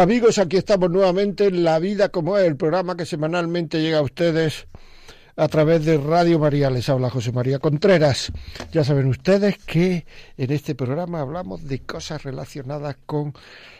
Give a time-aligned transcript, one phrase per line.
[0.00, 4.02] Amigos, aquí estamos nuevamente en La Vida como es, el programa que semanalmente llega a
[4.02, 4.68] ustedes
[5.34, 6.70] a través de Radio María.
[6.70, 8.30] Les habla José María Contreras.
[8.70, 13.34] Ya saben ustedes que en este programa hablamos de cosas relacionadas con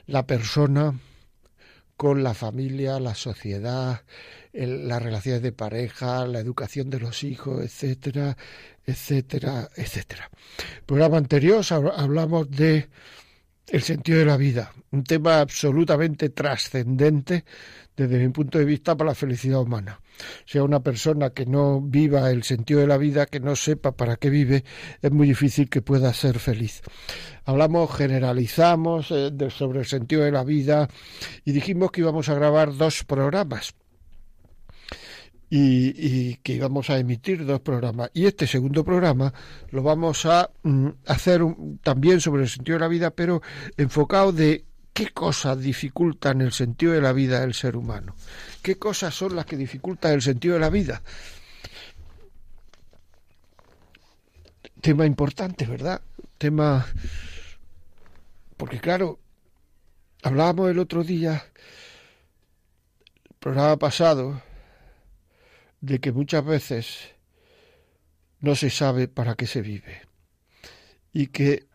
[0.06, 0.98] la persona,
[1.96, 4.02] con la familia, la sociedad,
[4.52, 8.36] las relaciones de pareja, la educación de los hijos, etcétera,
[8.84, 10.28] etcétera, etcétera.
[10.78, 11.64] El programa anterior
[11.96, 12.88] hablamos de
[13.70, 17.44] el sentido de la vida, un tema absolutamente trascendente
[17.96, 20.00] desde mi punto de vista para la felicidad humana.
[20.00, 23.92] O sea, una persona que no viva el sentido de la vida, que no sepa
[23.92, 24.64] para qué vive,
[25.02, 26.82] es muy difícil que pueda ser feliz.
[27.44, 30.88] Hablamos, generalizamos eh, sobre el sentido de la vida
[31.44, 33.74] y dijimos que íbamos a grabar dos programas
[35.50, 38.10] y, que íbamos a emitir dos programas.
[38.12, 39.32] Y este segundo programa
[39.70, 41.42] lo vamos a mm, hacer
[41.82, 43.40] también sobre el sentido de la vida, pero
[43.76, 48.14] enfocado de qué cosas dificultan el sentido de la vida del ser humano.
[48.62, 51.02] ¿Qué cosas son las que dificultan el sentido de la vida?
[54.80, 56.02] Tema importante, ¿verdad?
[56.36, 56.86] Tema...
[58.56, 59.20] Porque claro,
[60.22, 61.44] hablábamos el otro día,
[63.24, 64.42] el programa pasado,
[65.80, 67.14] de que muchas veces
[68.40, 70.02] no se sabe para qué se vive
[71.12, 71.66] y que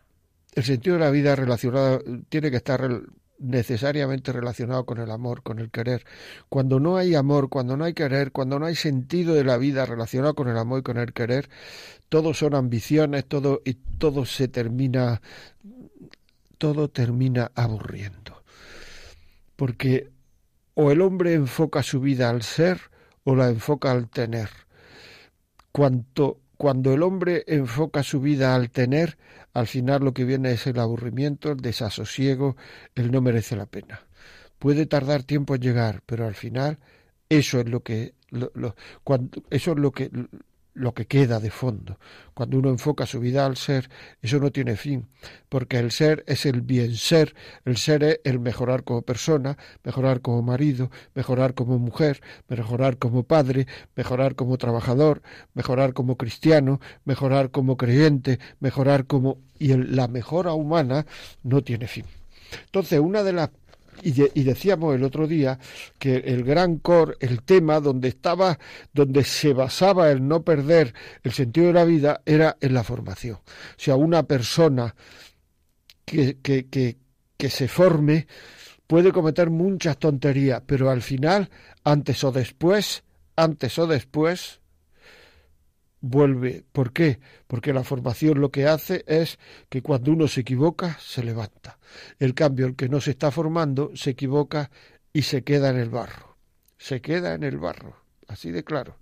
[0.54, 3.02] el sentido de la vida relacionado tiene que estar
[3.38, 6.04] necesariamente relacionado con el amor, con el querer.
[6.48, 9.84] Cuando no hay amor, cuando no hay querer, cuando no hay sentido de la vida
[9.84, 11.50] relacionado con el amor y con el querer,
[12.08, 15.20] todo son ambiciones, todo y todo se termina
[16.58, 18.42] todo termina aburriendo.
[19.56, 20.10] Porque
[20.74, 22.93] o el hombre enfoca su vida al ser
[23.24, 24.48] o la enfoca al tener.
[25.72, 29.18] Cuanto, cuando el hombre enfoca su vida al tener,
[29.52, 32.56] al final lo que viene es el aburrimiento, el desasosiego,
[32.94, 34.06] el no merece la pena.
[34.58, 36.78] Puede tardar tiempo en llegar, pero al final
[37.28, 38.14] eso es lo que
[39.04, 40.10] cuando, eso es lo que
[40.74, 41.98] lo que queda de fondo.
[42.34, 43.88] Cuando uno enfoca su vida al ser,
[44.20, 45.08] eso no tiene fin,
[45.48, 50.20] porque el ser es el bien ser, el ser es el mejorar como persona, mejorar
[50.20, 55.22] como marido, mejorar como mujer, mejorar como padre, mejorar como trabajador,
[55.54, 59.38] mejorar como cristiano, mejorar como creyente, mejorar como...
[59.58, 61.06] y la mejora humana
[61.42, 62.04] no tiene fin.
[62.66, 63.50] Entonces, una de las
[64.02, 65.58] y, decíamos el otro día
[65.98, 68.58] que el gran core, el tema donde estaba,
[68.92, 73.36] donde se basaba el no perder el sentido de la vida, era en la formación.
[73.36, 73.42] O
[73.76, 74.94] sea, una persona
[76.04, 76.98] que, que, que,
[77.36, 78.26] que se forme
[78.86, 81.50] puede cometer muchas tonterías, pero al final,
[81.84, 83.04] antes o después,
[83.36, 84.60] antes o después,
[86.04, 86.64] vuelve.
[86.70, 87.18] ¿Por qué?
[87.46, 89.38] Porque la formación lo que hace es
[89.70, 91.78] que cuando uno se equivoca, se levanta.
[92.18, 94.70] El cambio, el que no se está formando, se equivoca
[95.12, 96.36] y se queda en el barro.
[96.76, 97.96] Se queda en el barro.
[98.28, 98.98] Así de claro.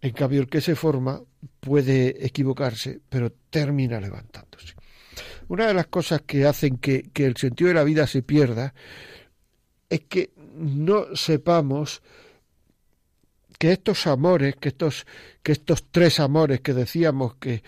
[0.00, 1.20] En cambio, el que se forma
[1.58, 4.74] puede equivocarse, pero termina levantándose.
[5.48, 8.74] Una de las cosas que hacen que, que el sentido de la vida se pierda
[9.88, 12.02] es que no sepamos
[13.58, 15.06] que estos amores, que estos,
[15.42, 17.62] que estos tres amores que decíamos que,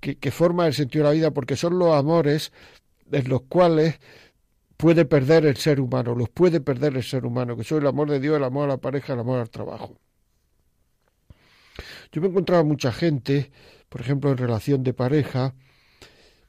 [0.00, 2.52] que, forman el sentido de la vida, porque son los amores
[3.10, 3.98] en los cuales
[4.76, 8.10] puede perder el ser humano, los puede perder el ser humano, que son el amor
[8.10, 9.96] de Dios, el amor a la pareja, el amor al trabajo.
[12.12, 13.50] Yo me he encontrado mucha gente,
[13.88, 15.54] por ejemplo, en relación de pareja,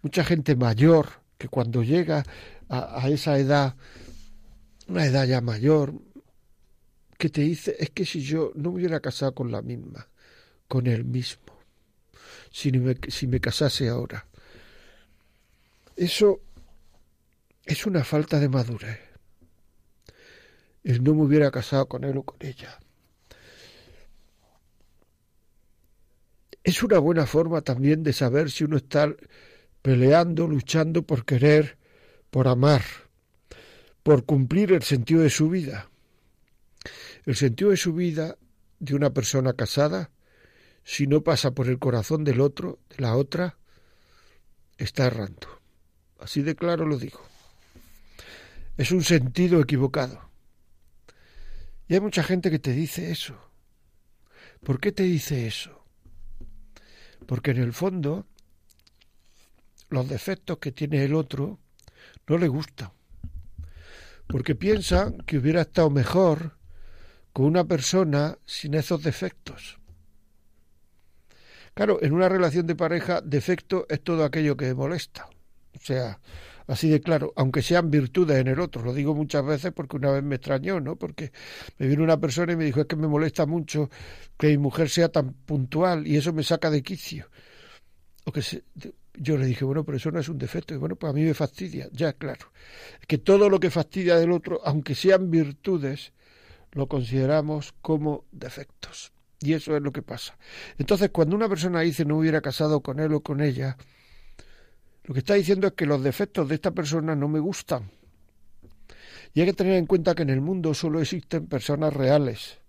[0.01, 1.07] mucha gente mayor,
[1.37, 2.23] que cuando llega
[2.69, 3.75] a esa edad,
[4.87, 5.93] una edad ya mayor,
[7.17, 10.07] que te dice es que si yo no me hubiera casado con la misma,
[10.67, 11.59] con él mismo,
[12.51, 14.27] si me, si me casase ahora.
[15.95, 16.41] Eso
[17.65, 18.99] es una falta de madurez.
[20.83, 22.79] El no me hubiera casado con él o con ella.
[26.63, 29.15] Es una buena forma también de saber si uno está
[29.81, 31.77] peleando, luchando por querer,
[32.29, 32.81] por amar.
[34.03, 35.89] por cumplir el sentido de su vida.
[37.25, 38.37] El sentido de su vida
[38.79, 40.11] de una persona casada,
[40.83, 43.57] si no pasa por el corazón del otro, de la otra,
[44.77, 45.61] está errando.
[46.19, 47.21] Así de claro lo digo.
[48.77, 50.29] Es un sentido equivocado.
[51.87, 53.37] Y hay mucha gente que te dice eso.
[54.63, 55.83] ¿Por qué te dice eso?
[57.25, 58.27] Porque en el fondo
[59.89, 61.59] los defectos que tiene el otro
[62.27, 62.91] no le gustan.
[64.27, 66.54] Porque piensa que hubiera estado mejor
[67.35, 69.77] con una persona sin esos defectos.
[71.73, 75.27] Claro, en una relación de pareja, defecto es todo aquello que molesta.
[75.75, 76.21] O sea,
[76.65, 78.83] así de claro, aunque sean virtudes en el otro.
[78.83, 80.95] Lo digo muchas veces porque una vez me extrañó, ¿no?
[80.95, 81.33] Porque
[81.77, 83.89] me vino una persona y me dijo, es que me molesta mucho
[84.37, 87.29] que mi mujer sea tan puntual y eso me saca de quicio.
[88.23, 88.41] O que
[89.13, 90.73] yo le dije, bueno, pero eso no es un defecto.
[90.73, 92.53] Y bueno, pues a mí me fastidia, ya, claro.
[93.01, 96.13] Es que todo lo que fastidia del otro, aunque sean virtudes,
[96.75, 99.11] lo consideramos como defectos.
[99.39, 100.37] Y eso es lo que pasa.
[100.77, 103.77] Entonces, cuando una persona dice no hubiera casado con él o con ella,
[105.05, 107.89] lo que está diciendo es que los defectos de esta persona no me gustan.
[109.33, 112.59] Y hay que tener en cuenta que en el mundo solo existen personas reales.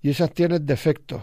[0.00, 1.22] Y esas tienen defectos.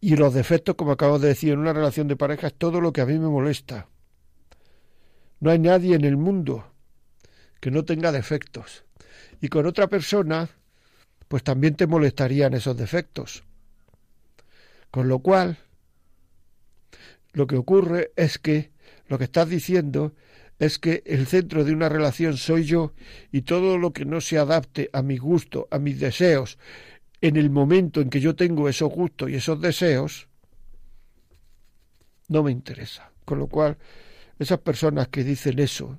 [0.00, 2.92] Y los defectos, como acabo de decir, en una relación de pareja es todo lo
[2.92, 3.88] que a mí me molesta.
[5.40, 6.72] No hay nadie en el mundo
[7.60, 8.85] que no tenga defectos.
[9.40, 10.48] Y con otra persona,
[11.28, 13.44] pues también te molestarían esos defectos.
[14.90, 15.58] Con lo cual,
[17.32, 18.70] lo que ocurre es que
[19.08, 20.14] lo que estás diciendo
[20.58, 22.94] es que el centro de una relación soy yo
[23.30, 26.58] y todo lo que no se adapte a mi gusto, a mis deseos,
[27.20, 30.28] en el momento en que yo tengo esos gustos y esos deseos,
[32.28, 33.10] no me interesa.
[33.24, 33.76] Con lo cual,
[34.38, 35.98] esas personas que dicen eso,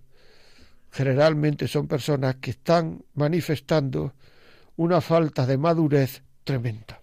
[0.92, 4.14] generalmente son personas que están manifestando
[4.76, 7.02] una falta de madurez tremenda.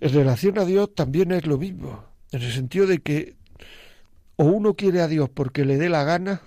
[0.00, 3.36] En relación a Dios también es lo mismo, en el sentido de que
[4.36, 6.42] o uno quiere a Dios porque le dé la gana,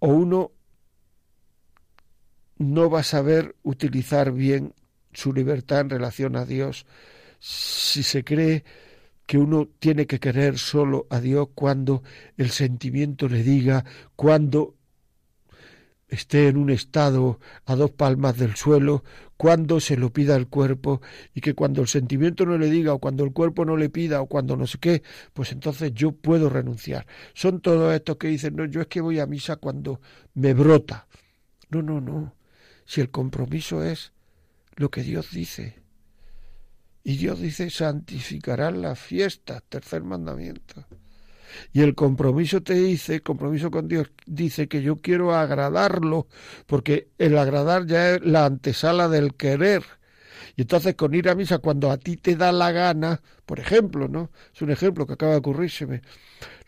[0.00, 0.52] o uno
[2.58, 4.74] no va a saber utilizar bien
[5.12, 6.86] su libertad en relación a Dios
[7.38, 8.64] si se cree
[9.26, 12.02] que uno tiene que querer solo a Dios cuando
[12.36, 13.84] el sentimiento le diga,
[14.16, 14.74] cuando
[16.08, 19.04] esté en un estado a dos palmas del suelo,
[19.36, 21.00] cuando se lo pida el cuerpo,
[21.34, 24.20] y que cuando el sentimiento no le diga, o cuando el cuerpo no le pida,
[24.20, 27.06] o cuando no sé qué, pues entonces yo puedo renunciar.
[27.32, 30.00] Son todos estos que dicen, no, yo es que voy a misa cuando
[30.34, 31.06] me brota.
[31.70, 32.34] No, no, no.
[32.84, 34.12] Si el compromiso es
[34.76, 35.83] lo que Dios dice.
[37.06, 40.86] Y Dios dice, santificarán las fiestas, tercer mandamiento.
[41.72, 46.28] Y el compromiso te dice, compromiso con Dios, dice que yo quiero agradarlo,
[46.66, 49.84] porque el agradar ya es la antesala del querer.
[50.56, 54.08] Y entonces con ir a misa cuando a ti te da la gana, por ejemplo,
[54.08, 54.30] ¿no?
[54.54, 56.00] Es un ejemplo que acaba de ocurrírseme.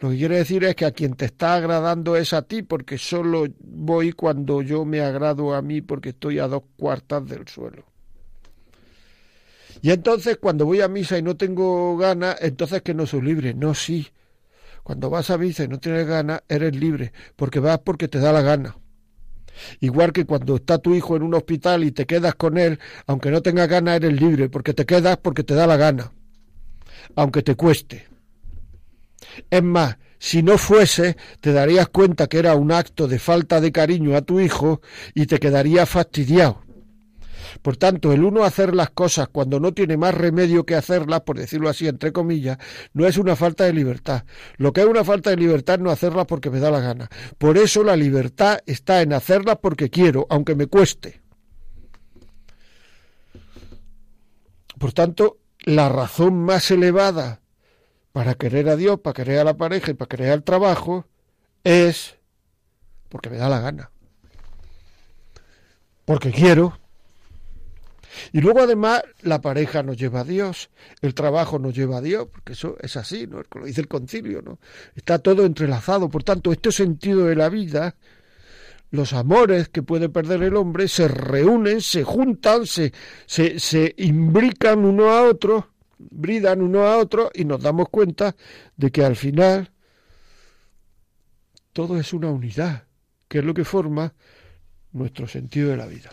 [0.00, 2.98] Lo que quiere decir es que a quien te está agradando es a ti, porque
[2.98, 7.95] solo voy cuando yo me agrado a mí, porque estoy a dos cuartas del suelo.
[9.82, 13.54] Y entonces cuando voy a misa y no tengo ganas, entonces que no soy libre.
[13.54, 14.08] No, sí.
[14.82, 18.32] Cuando vas a misa y no tienes ganas, eres libre, porque vas porque te da
[18.32, 18.76] la gana.
[19.80, 23.30] Igual que cuando está tu hijo en un hospital y te quedas con él, aunque
[23.30, 26.12] no tengas ganas, eres libre, porque te quedas porque te da la gana,
[27.14, 28.06] aunque te cueste.
[29.50, 33.72] Es más, si no fuese, te darías cuenta que era un acto de falta de
[33.72, 34.80] cariño a tu hijo
[35.14, 36.65] y te quedarías fastidiado.
[37.62, 41.38] Por tanto, el uno hacer las cosas cuando no tiene más remedio que hacerlas, por
[41.38, 42.58] decirlo así, entre comillas,
[42.92, 44.24] no es una falta de libertad.
[44.56, 47.08] Lo que es una falta de libertad es no hacerlas porque me da la gana.
[47.38, 51.20] Por eso la libertad está en hacerlas porque quiero, aunque me cueste.
[54.78, 57.40] Por tanto, la razón más elevada
[58.12, 61.06] para querer a Dios, para querer a la pareja y para querer al trabajo
[61.64, 62.16] es
[63.08, 63.90] porque me da la gana.
[66.04, 66.78] Porque quiero,
[68.32, 70.70] y luego además la pareja nos lleva a Dios,
[71.02, 73.42] el trabajo nos lleva a Dios, porque eso es así, ¿no?
[73.54, 74.58] Lo dice el concilio, ¿no?
[74.94, 76.08] Está todo entrelazado.
[76.08, 77.96] Por tanto, este sentido de la vida,
[78.90, 82.92] los amores que puede perder el hombre, se reúnen, se juntan, se,
[83.26, 88.36] se, se imbrican uno a otro, bridan uno a otro y nos damos cuenta
[88.76, 89.70] de que al final
[91.72, 92.84] todo es una unidad,
[93.28, 94.14] que es lo que forma
[94.92, 96.10] nuestro sentido de la vida.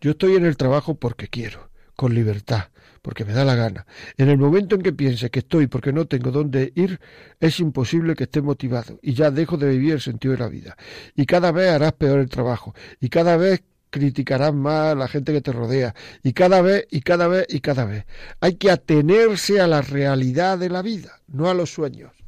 [0.00, 2.68] Yo estoy en el trabajo porque quiero, con libertad,
[3.02, 3.86] porque me da la gana.
[4.16, 7.00] En el momento en que piense que estoy porque no tengo dónde ir,
[7.38, 10.76] es imposible que esté motivado y ya dejo de vivir el sentido de la vida.
[11.14, 15.32] Y cada vez harás peor el trabajo y cada vez criticarás más a la gente
[15.32, 18.06] que te rodea y cada vez y cada vez y cada vez.
[18.40, 22.19] Hay que atenerse a la realidad de la vida, no a los sueños.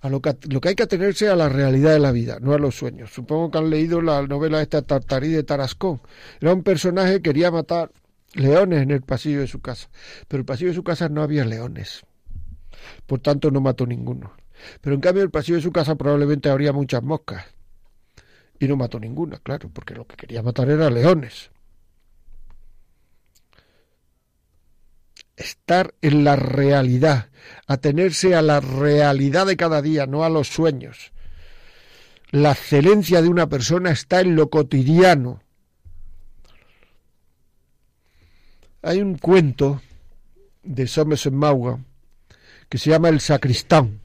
[0.00, 2.54] A lo que, lo que hay que atenerse a la realidad de la vida, no
[2.54, 3.12] a los sueños.
[3.12, 6.00] Supongo que han leído la novela esta Tartarí de Tarascón.
[6.40, 7.92] Era un personaje que quería matar
[8.34, 9.90] leones en el pasillo de su casa.
[10.26, 12.02] Pero el pasillo de su casa no había leones.
[13.06, 14.32] Por tanto, no mató ninguno.
[14.80, 17.44] Pero en cambio, en el pasillo de su casa probablemente habría muchas moscas.
[18.58, 21.50] Y no mató ninguna, claro, porque lo que quería matar era leones.
[25.40, 27.30] Estar en la realidad,
[27.66, 31.12] atenerse a la realidad de cada día, no a los sueños.
[32.30, 35.42] La excelencia de una persona está en lo cotidiano,
[38.82, 39.82] Hay un cuento
[40.62, 41.84] de Somerset Maugham
[42.68, 44.00] que se llama El Sacristán,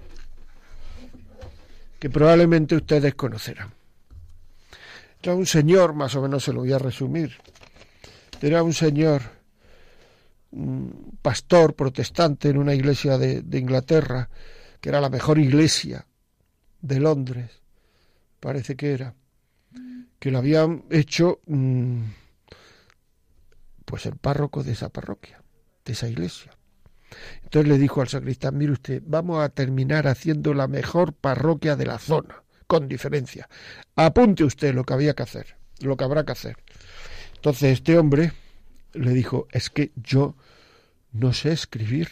[1.98, 3.74] que probablemente ustedes conocerán.
[5.22, 7.38] Era un señor, más o menos se lo voy a resumir,
[8.42, 9.22] era un señor,
[11.22, 14.30] pastor protestante en una iglesia de, Inglaterra,
[14.80, 16.08] que era la mejor iglesia
[16.82, 17.62] de Londres,
[18.40, 19.16] parece que era,
[20.20, 21.40] que lo habían hecho...
[21.48, 22.04] Mm,
[23.86, 25.42] pues el párroco de esa parroquia,
[25.86, 26.52] de esa iglesia.
[27.44, 31.86] Entonces le dijo al sacristán, mire usted, vamos a terminar haciendo la mejor parroquia de
[31.86, 33.48] la zona, con diferencia.
[33.96, 36.58] Apunte usted lo que había que hacer, lo que habrá que hacer.
[37.36, 38.34] Entonces este hombre
[38.96, 40.36] le dijo, es que yo
[41.12, 42.10] no sé escribir.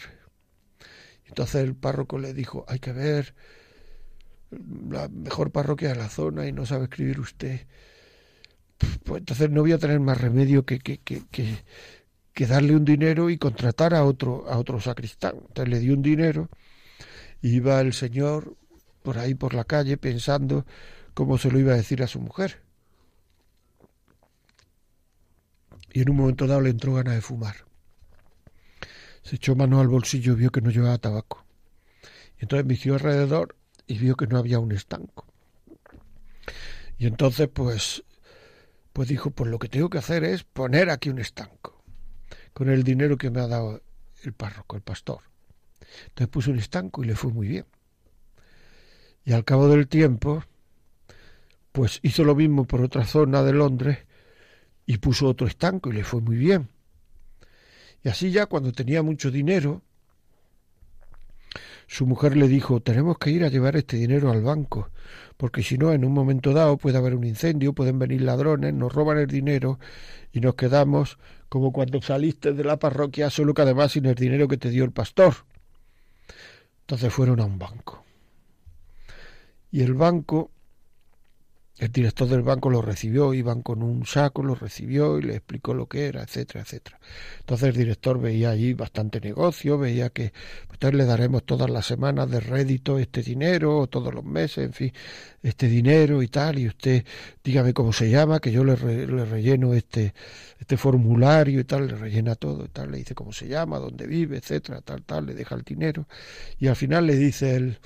[1.26, 3.34] Entonces el párroco le dijo, hay que ver
[4.88, 7.66] la mejor parroquia de la zona y no sabe escribir usted
[9.04, 13.30] pues entonces no voy a tener más remedio que, que, que, que, darle un dinero
[13.30, 15.36] y contratar a otro, a otro sacristán.
[15.36, 16.48] Entonces le dio un dinero,
[17.40, 18.56] y iba el señor
[19.02, 20.64] por ahí por la calle pensando
[21.12, 22.62] cómo se lo iba a decir a su mujer.
[25.94, 27.54] Y en un momento dado le entró ganas de fumar.
[29.22, 31.46] Se echó mano al bolsillo y vio que no llevaba tabaco.
[32.36, 33.54] Y entonces vigió alrededor
[33.86, 35.24] y vio que no había un estanco.
[36.98, 38.02] Y entonces, pues,
[38.92, 41.84] pues dijo, pues lo que tengo que hacer es poner aquí un estanco,
[42.52, 43.80] con el dinero que me ha dado
[44.24, 45.20] el párroco, el pastor.
[46.08, 47.66] Entonces puso un estanco y le fue muy bien.
[49.24, 50.42] Y al cabo del tiempo,
[51.70, 54.03] pues hizo lo mismo por otra zona de Londres
[54.86, 56.68] y puso otro estanco y le fue muy bien.
[58.02, 59.82] Y así ya cuando tenía mucho dinero,
[61.86, 64.90] su mujer le dijo, tenemos que ir a llevar este dinero al banco,
[65.36, 68.92] porque si no, en un momento dado puede haber un incendio, pueden venir ladrones, nos
[68.92, 69.78] roban el dinero
[70.32, 74.48] y nos quedamos como cuando saliste de la parroquia, solo que además sin el dinero
[74.48, 75.34] que te dio el pastor.
[76.80, 78.04] Entonces fueron a un banco.
[79.70, 80.50] Y el banco
[81.76, 85.74] el director del banco lo recibió, iban con un saco, lo recibió y le explicó
[85.74, 87.00] lo que era, etcétera, etcétera.
[87.40, 90.32] Entonces el director veía allí bastante negocio, veía que
[90.68, 94.92] pues, le daremos todas las semanas de rédito este dinero, todos los meses, en fin,
[95.42, 97.04] este dinero y tal, y usted
[97.42, 100.14] dígame cómo se llama, que yo le, le relleno este,
[100.60, 104.06] este formulario y tal, le rellena todo y tal, le dice cómo se llama, dónde
[104.06, 106.06] vive, etcétera, tal, tal, le deja el dinero,
[106.60, 107.78] y al final le dice el,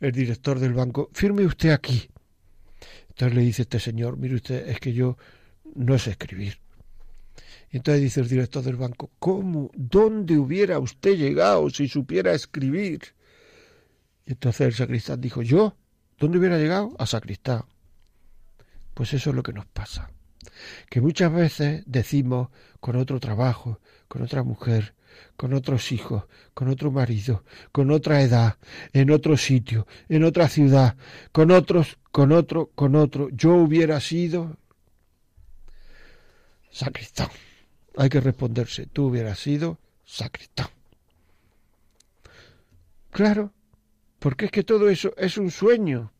[0.00, 2.08] el director del banco, firme usted aquí
[3.14, 5.16] entonces le dice este señor, mire usted, es que yo
[5.76, 6.58] no sé escribir.
[7.70, 9.70] Y entonces dice el director del banco, ¿cómo?
[9.74, 13.14] ¿Dónde hubiera usted llegado si supiera escribir?
[14.26, 15.76] Y entonces el sacristán dijo, ¿yo?
[16.18, 16.96] ¿Dónde hubiera llegado?
[16.98, 17.62] A sacristán.
[18.94, 20.10] Pues eso es lo que nos pasa.
[20.90, 22.48] Que muchas veces decimos
[22.80, 24.94] con otro trabajo, con otra mujer,
[25.36, 28.58] con otros hijos, con otro marido, con otra edad,
[28.92, 30.96] en otro sitio, en otra ciudad,
[31.32, 33.28] con otros, con otro, con otro.
[33.30, 34.56] Yo hubiera sido
[36.70, 37.28] sacristán.
[37.96, 40.68] Hay que responderse, tú hubieras sido sacristán.
[43.10, 43.52] Claro,
[44.18, 46.12] porque es que todo eso es un sueño.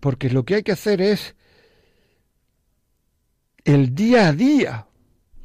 [0.00, 1.34] Porque lo que hay que hacer es
[3.64, 4.86] el día a día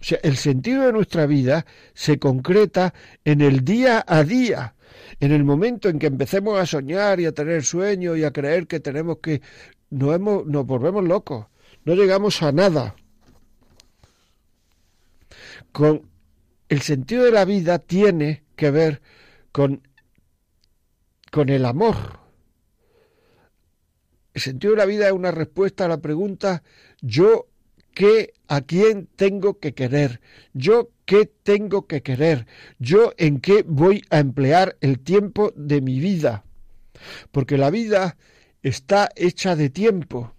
[0.07, 2.93] sea, el sentido de nuestra vida se concreta
[3.25, 4.75] en el día a día,
[5.19, 8.67] en el momento en que empecemos a soñar y a tener sueños y a creer
[8.67, 9.41] que tenemos que...
[9.89, 11.47] Nos, hemos, nos volvemos locos,
[11.85, 12.95] no llegamos a nada.
[15.71, 16.09] Con
[16.69, 19.01] el sentido de la vida tiene que ver
[19.51, 19.81] con,
[21.31, 21.95] con el amor.
[24.33, 26.63] El sentido de la vida es una respuesta a la pregunta
[27.01, 27.47] yo
[27.97, 30.21] qué, a quién tengo que querer,
[30.53, 32.45] yo qué tengo que querer,
[32.77, 36.45] yo en qué voy a emplear el tiempo de mi vida.
[37.31, 38.15] Porque la vida
[38.61, 40.35] está hecha de tiempo.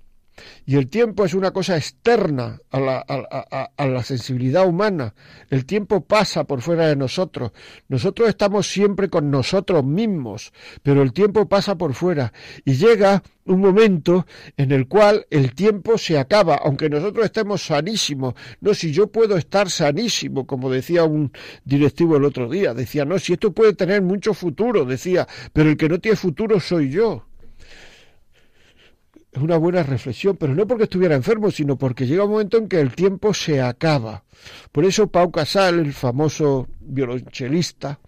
[0.67, 5.15] Y el tiempo es una cosa externa a la, a, la, sensibilidad humana.
[5.51, 7.53] El tiempo pasa por fuera de nosotros.
[7.89, 10.53] Nosotros estamos siempre con nosotros mismos,
[10.83, 12.33] pero el tiempo pasa por fuera.
[12.65, 14.27] Y llega un momento
[14.57, 18.35] en el cual el tiempo se acaba, aunque nosotros estemos sanísimos.
[18.61, 21.33] No, si yo puedo estar sanísimo, como decía un
[21.65, 22.75] directivo el otro día.
[22.75, 26.61] Decía, no, si esto puede tener mucho futuro, decía, pero el que no tiene futuro
[26.61, 27.28] soy yo
[29.39, 32.69] es una buena reflexión, pero no porque estuviera enfermo, sino porque llega un momento en
[32.69, 34.25] que el tiempo se acaba.
[34.73, 38.01] Por eso Pau Casal, el famoso violonchelista,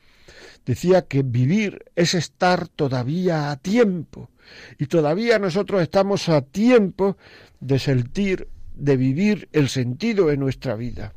[0.67, 4.31] decía que vivir es estar todavía a tiempo.
[4.79, 7.17] Y todavía nosotros estamos a tiempo
[7.61, 11.15] de sentir, de vivir el sentido de nuestra vida.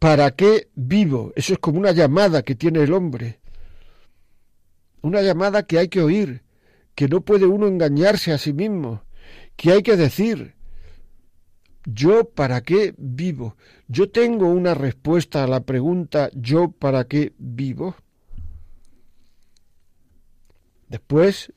[0.00, 1.32] ¿Para qué vivo?
[1.36, 3.38] Eso es como una llamada que tiene el hombre
[5.02, 6.42] una llamada que hay que oír,
[6.94, 9.02] que no puede uno engañarse a sí mismo,
[9.56, 10.54] que hay que decir,
[11.84, 13.56] ¿yo para qué vivo?
[13.86, 17.96] ¿Yo tengo una respuesta a la pregunta ¿yo para qué vivo?
[20.88, 21.52] Después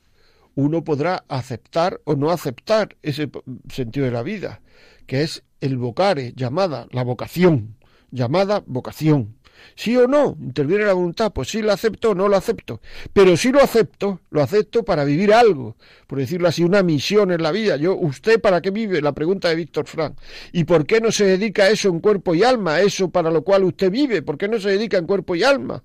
[0.54, 3.30] uno podrá aceptar o no aceptar ese
[3.70, 4.60] sentido de la vida,
[5.06, 7.76] que es el vocare, llamada, la vocación,
[8.10, 9.36] llamada vocación.
[9.74, 10.36] ¿Sí o no?
[10.40, 11.32] Interviene la voluntad.
[11.32, 12.80] Pues sí lo acepto o no lo acepto.
[13.12, 15.76] Pero si lo acepto, lo acepto para vivir algo.
[16.06, 17.76] Por decirlo así, una misión en la vida.
[17.76, 19.00] Yo, ¿usted para qué vive?
[19.00, 20.18] La pregunta de Víctor Frank.
[20.52, 22.80] ¿Y por qué no se dedica a eso en cuerpo y alma?
[22.80, 24.22] Eso para lo cual usted vive.
[24.22, 25.82] ¿Por qué no se dedica en cuerpo y alma?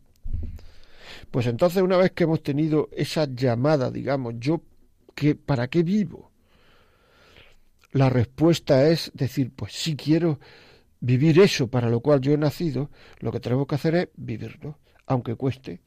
[1.31, 4.61] Pues entonces, una vez que hemos tenido esa llamada, digamos, yo,
[5.13, 6.31] ¿qué, ¿para qué vivo?
[7.91, 10.39] La respuesta es decir, pues sí quiero
[10.99, 14.77] vivir eso para lo cual yo he nacido, lo que tenemos que hacer es vivirlo,
[15.05, 15.81] aunque cueste,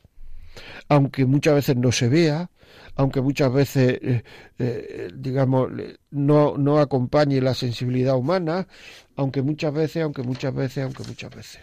[0.88, 2.50] aunque muchas veces no se vea,
[2.96, 4.22] aunque muchas veces, eh,
[4.58, 5.70] eh, digamos,
[6.10, 8.66] no, no acompañe la sensibilidad humana,
[9.16, 11.60] aunque muchas veces, aunque muchas veces, aunque muchas veces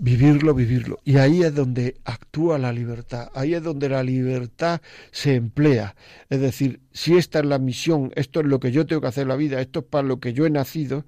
[0.00, 0.98] vivirlo, vivirlo.
[1.04, 4.80] Y ahí es donde actúa la libertad, ahí es donde la libertad
[5.12, 5.94] se emplea.
[6.30, 9.22] Es decir, si esta es la misión, esto es lo que yo tengo que hacer
[9.22, 11.04] en la vida, esto es para lo que yo he nacido,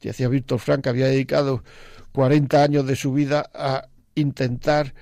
[0.00, 1.64] decía Víctor Frank, había dedicado
[2.12, 4.94] 40 años de su vida a intentar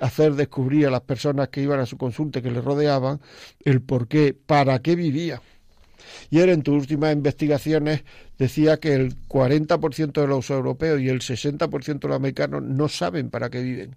[0.00, 3.20] hacer descubrir a las personas que iban a su consulta, que le rodeaban,
[3.64, 5.42] el por qué, para qué vivía.
[6.30, 8.04] Y él en tus últimas investigaciones
[8.38, 13.30] decía que el 40% de los europeos y el 60% de los americanos no saben
[13.30, 13.96] para qué viven.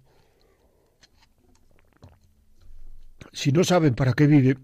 [3.32, 4.58] Si no saben para qué viven,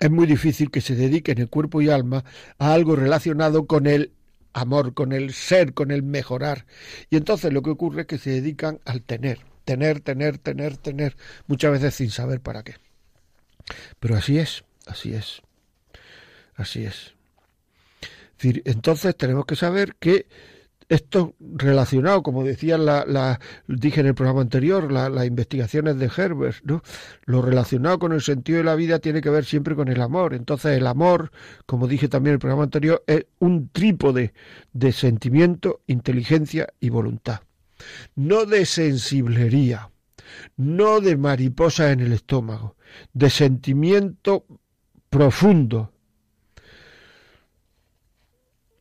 [0.00, 2.24] es muy difícil que se dediquen el cuerpo y alma
[2.58, 4.12] a algo relacionado con el
[4.52, 6.66] amor, con el ser, con el mejorar.
[7.10, 11.16] Y entonces lo que ocurre es que se dedican al tener, tener, tener, tener, tener,
[11.46, 12.74] muchas veces sin saber para qué.
[14.00, 15.42] Pero así es, así es.
[16.56, 17.14] Así es.
[18.40, 20.26] entonces tenemos que saber que
[20.88, 26.82] esto relacionado, como decía la, dije en el programa anterior, las investigaciones de Herbert, ¿no?
[27.24, 30.34] lo relacionado con el sentido de la vida tiene que ver siempre con el amor.
[30.34, 31.32] Entonces el amor,
[31.66, 34.32] como dije también en el programa anterior, es un trípode
[34.72, 37.40] de sentimiento, inteligencia y voluntad.
[38.14, 39.90] No de sensiblería,
[40.56, 42.76] no de mariposa en el estómago,
[43.12, 44.46] de sentimiento
[45.10, 45.92] profundo,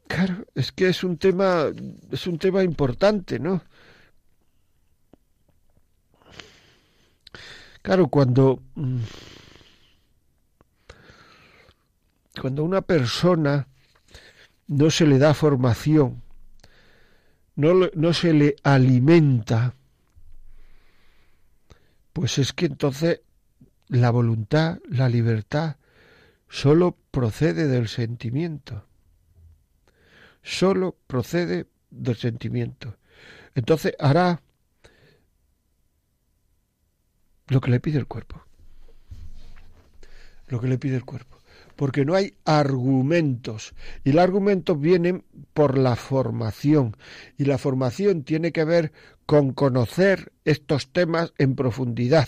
[0.07, 1.65] Claro, es que es un tema,
[2.11, 3.63] es un tema importante, ¿no?
[7.81, 8.99] Claro, cuando mm,
[12.39, 13.67] cuando una persona
[14.67, 16.21] no se le da formación,
[17.55, 19.75] no, no se le alimenta,
[22.13, 23.21] pues es que entonces
[23.87, 25.77] la voluntad, la libertad,
[26.49, 28.85] solo procede del sentimiento
[30.45, 32.97] solo procede del sentimiento.
[33.55, 34.41] Entonces hará
[37.47, 38.43] lo que le pide el cuerpo.
[40.47, 41.39] Lo que le pide el cuerpo.
[41.75, 43.73] Porque no hay argumentos.
[44.03, 46.95] Y los argumentos vienen por la formación.
[47.38, 48.91] Y la formación tiene que ver
[49.25, 52.27] con conocer estos temas en profundidad.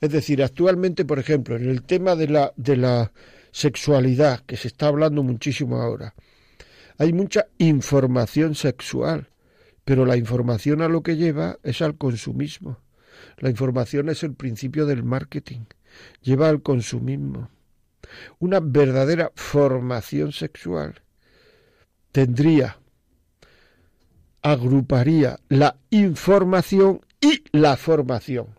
[0.00, 3.12] Es decir, actualmente, por ejemplo, en el tema de la, de la
[3.52, 6.14] sexualidad, que se está hablando muchísimo ahora,
[6.98, 9.28] hay mucha información sexual,
[9.84, 12.78] pero la información a lo que lleva es al consumismo.
[13.38, 15.62] La información es el principio del marketing,
[16.22, 17.50] lleva al consumismo.
[18.38, 21.02] una verdadera formación sexual
[22.12, 22.78] tendría,
[24.42, 28.58] agruparía la información y la formación.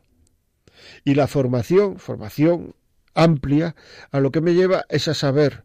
[1.04, 2.76] Y la formación, formación
[3.14, 3.76] amplia,
[4.12, 5.64] a lo que me lleva es a saber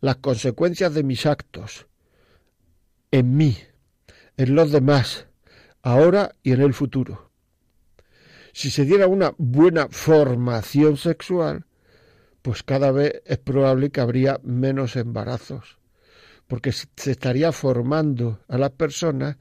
[0.00, 1.86] las consecuencias de mis actos
[3.12, 3.56] en mí,
[4.36, 5.26] en los demás,
[5.82, 7.30] ahora y en el futuro.
[8.52, 11.66] Si se diera una buena formación sexual,
[12.42, 15.78] pues cada vez es probable que habría menos embarazos,
[16.48, 19.36] porque se estaría formando a las personas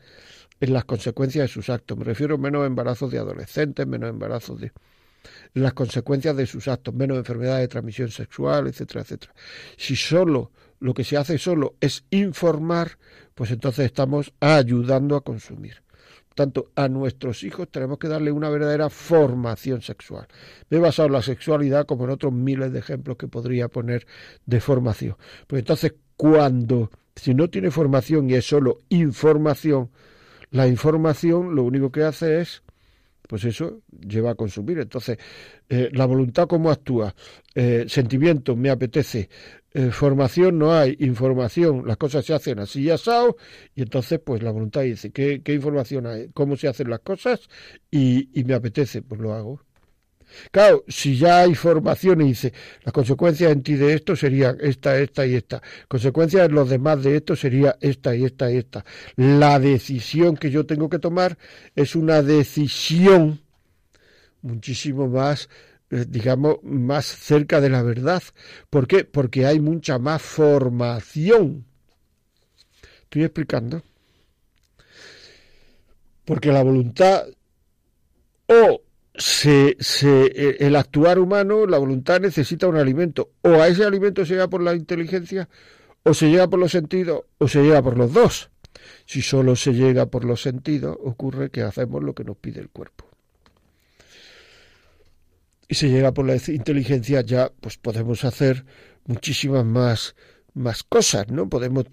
[0.59, 1.97] en las consecuencias de sus actos.
[1.97, 4.71] Me refiero a menos embarazos de adolescentes, menos embarazos de
[5.53, 9.33] las consecuencias de sus actos, menos enfermedades de transmisión sexual, etcétera, etcétera.
[9.77, 12.97] Si solo lo que se hace solo es informar,
[13.35, 15.83] pues entonces estamos ayudando a consumir.
[16.33, 20.27] Tanto a nuestros hijos tenemos que darle una verdadera formación sexual.
[20.69, 24.07] Me he basado en la sexualidad como en otros miles de ejemplos que podría poner
[24.45, 25.17] de formación.
[25.47, 29.91] Pues entonces cuando, si no tiene formación y es solo información,
[30.49, 32.63] la información lo único que hace es
[33.31, 34.79] pues eso lleva a consumir.
[34.79, 35.17] Entonces,
[35.69, 37.15] eh, la voluntad cómo actúa,
[37.55, 39.29] eh, sentimiento, me apetece,
[39.73, 43.37] eh, formación no hay, información, las cosas se hacen así y asado,
[43.73, 46.27] y entonces pues la voluntad dice, ¿qué, qué información hay?
[46.33, 47.47] ¿Cómo se hacen las cosas?
[47.89, 49.61] Y, y me apetece, pues lo hago.
[50.51, 54.97] Claro, si ya hay formación y dice, las consecuencias en ti de esto serían esta,
[54.99, 55.61] esta y esta.
[55.87, 58.85] Consecuencias en los demás de esto sería esta y esta y esta.
[59.15, 61.37] La decisión que yo tengo que tomar
[61.75, 63.41] es una decisión
[64.41, 65.49] muchísimo más,
[65.89, 68.23] eh, digamos, más cerca de la verdad.
[68.69, 69.05] ¿Por qué?
[69.05, 71.65] Porque hay mucha más formación.
[73.03, 73.83] ¿Estoy explicando?
[76.25, 77.27] Porque la voluntad
[78.47, 78.81] o
[79.21, 83.31] se, se, eh, el actuar humano, la voluntad necesita un alimento.
[83.41, 85.47] O a ese alimento se llega por la inteligencia,
[86.03, 88.49] o se llega por los sentidos, o se llega por los dos.
[89.05, 92.69] Si solo se llega por los sentidos, ocurre que hacemos lo que nos pide el
[92.69, 93.05] cuerpo.
[95.67, 98.65] Y se llega por la inteligencia, ya pues podemos hacer
[99.05, 100.15] muchísimas más
[100.53, 101.47] más cosas, ¿no?
[101.49, 101.85] Podemos,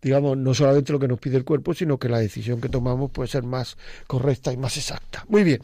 [0.00, 3.10] digamos, no solamente lo que nos pide el cuerpo, sino que la decisión que tomamos
[3.10, 3.76] puede ser más
[4.06, 5.24] correcta y más exacta.
[5.28, 5.60] Muy bien,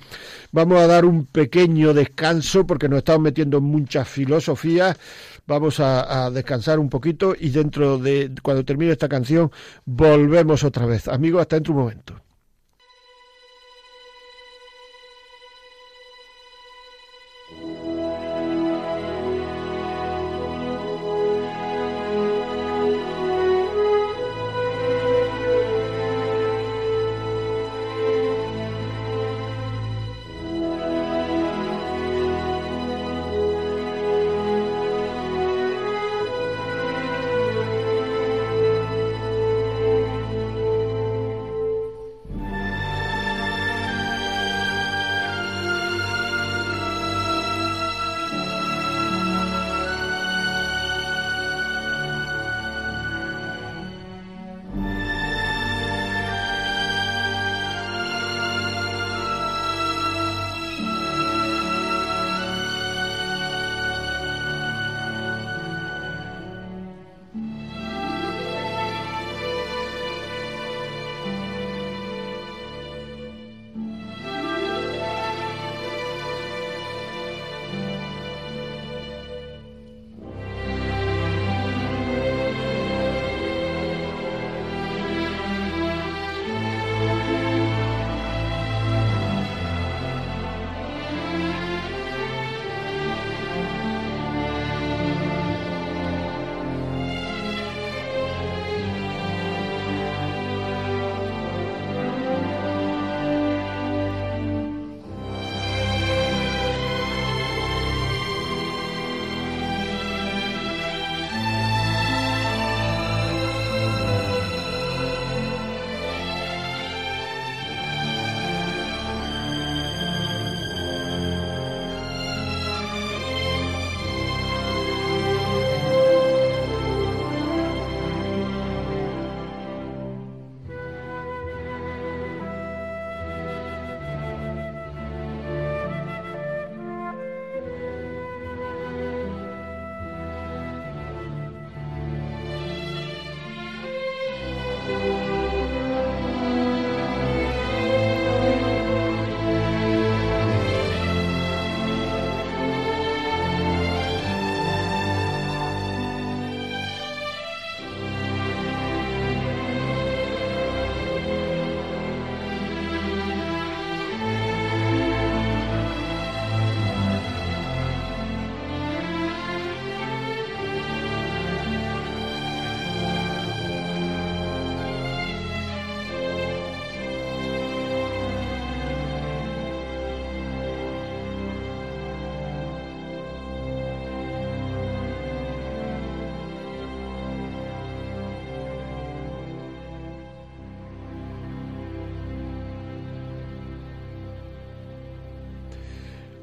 [0.52, 4.96] vamos a dar un pequeño descanso porque nos estamos metiendo en muchas filosofías.
[5.46, 9.50] Vamos a, a descansar un poquito y dentro de, cuando termine esta canción,
[9.86, 11.08] volvemos otra vez.
[11.08, 12.27] Amigos, hasta dentro un momento.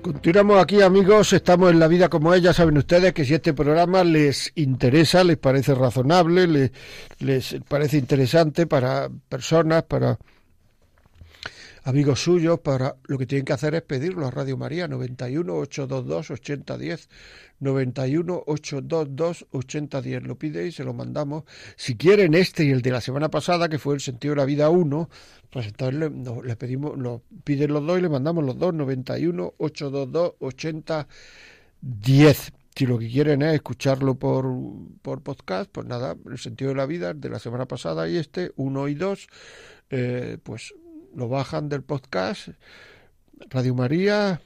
[0.05, 4.03] Continuamos aquí amigos, estamos en la vida como ella, saben ustedes que si este programa
[4.03, 6.71] les interesa, les parece razonable, les,
[7.17, 10.19] les parece interesante para personas, para
[11.85, 16.31] amigos suyos, para lo que tienen que hacer es pedirlo a Radio María 91 822
[16.31, 17.09] 8010
[17.59, 21.43] 91 822 8010 lo pide y se lo mandamos.
[21.75, 24.45] Si quieren este y el de la semana pasada que fue el sentido de la
[24.45, 25.09] vida 1,
[25.51, 26.09] pues entonces le,
[26.43, 32.85] le pedimos, lo piden los dos y le mandamos los dos 91 822 8010 si
[32.85, 34.45] lo que quieren es escucharlo por,
[35.01, 38.51] por podcast, pues nada, el sentido de la vida de la semana pasada y este,
[38.57, 39.29] uno y dos,
[39.89, 40.73] eh, pues
[41.15, 42.49] lo bajan del podcast,
[43.49, 44.41] Radio María,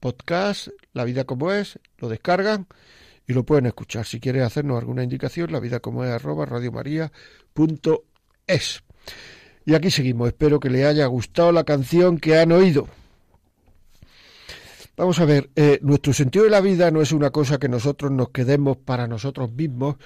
[0.00, 2.66] podcast, La vida como es, lo descargan
[3.26, 4.04] y lo pueden escuchar.
[4.04, 7.10] Si quieren hacernos alguna indicación, la vida como es arroba radiomaria.es.
[9.64, 10.28] Y aquí seguimos.
[10.28, 12.86] Espero que les haya gustado la canción que han oído.
[14.96, 18.12] Vamos a ver, eh, nuestro sentido de la vida no es una cosa que nosotros
[18.12, 19.96] nos quedemos para nosotros mismos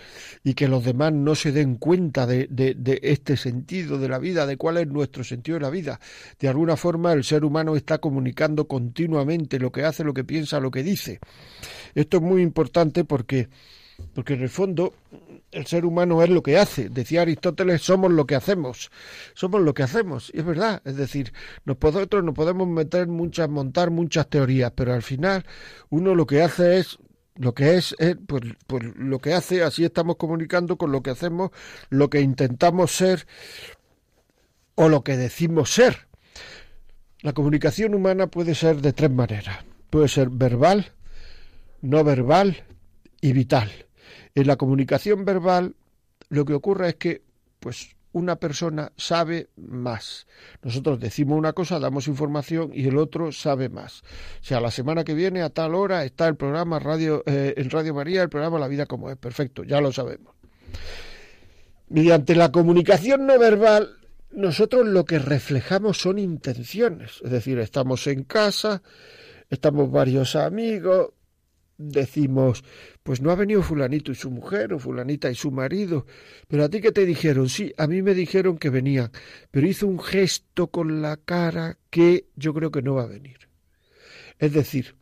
[0.42, 4.18] y que los demás no se den cuenta de, de, de, este sentido de la
[4.18, 6.00] vida, de cuál es nuestro sentido de la vida.
[6.40, 10.58] De alguna forma el ser humano está comunicando continuamente lo que hace, lo que piensa,
[10.58, 11.20] lo que dice.
[11.94, 13.50] Esto es muy importante porque,
[14.14, 14.94] porque en el fondo
[15.50, 16.88] el ser humano es lo que hace.
[16.88, 18.90] Decía Aristóteles, somos lo que hacemos.
[19.34, 20.30] Somos lo que hacemos.
[20.34, 20.82] Y es verdad.
[20.84, 21.32] Es decir,
[21.64, 25.44] nosotros nos podemos meter muchas, montar muchas teorías, pero al final
[25.90, 26.98] uno lo que hace es
[27.36, 31.10] lo que es, es pues, pues lo que hace, así estamos comunicando con lo que
[31.10, 31.52] hacemos,
[31.88, 33.28] lo que intentamos ser
[34.74, 36.08] o lo que decimos ser.
[37.20, 39.58] La comunicación humana puede ser de tres maneras.
[39.90, 40.92] Puede ser verbal,
[41.80, 42.64] no verbal
[43.20, 43.87] y vital.
[44.38, 45.74] En la comunicación verbal
[46.28, 47.22] lo que ocurre es que
[47.58, 50.28] pues una persona sabe más.
[50.62, 54.02] Nosotros decimos una cosa, damos información y el otro sabe más.
[54.40, 57.68] O sea, la semana que viene a tal hora está el programa Radio eh, en
[57.68, 59.16] Radio María, el programa La vida como es.
[59.16, 60.36] Perfecto, ya lo sabemos.
[61.88, 63.96] Mediante la comunicación no verbal,
[64.30, 67.20] nosotros lo que reflejamos son intenciones.
[67.24, 68.82] Es decir, estamos en casa,
[69.50, 71.08] estamos varios amigos,
[71.78, 72.64] decimos,
[73.08, 76.04] pues no ha venido fulanito y su mujer o fulanita y su marido,
[76.46, 79.10] pero a ti que te dijeron, sí, a mí me dijeron que venían,
[79.50, 83.48] pero hizo un gesto con la cara que yo creo que no va a venir.
[84.38, 84.94] Es decir,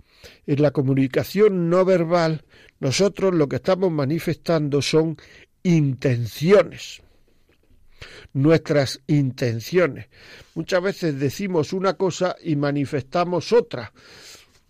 [0.46, 2.44] en la comunicación no verbal,
[2.78, 5.16] nosotros lo que estamos manifestando son
[5.64, 7.02] intenciones
[8.34, 10.06] nuestras intenciones.
[10.54, 13.92] Muchas veces decimos una cosa y manifestamos otra,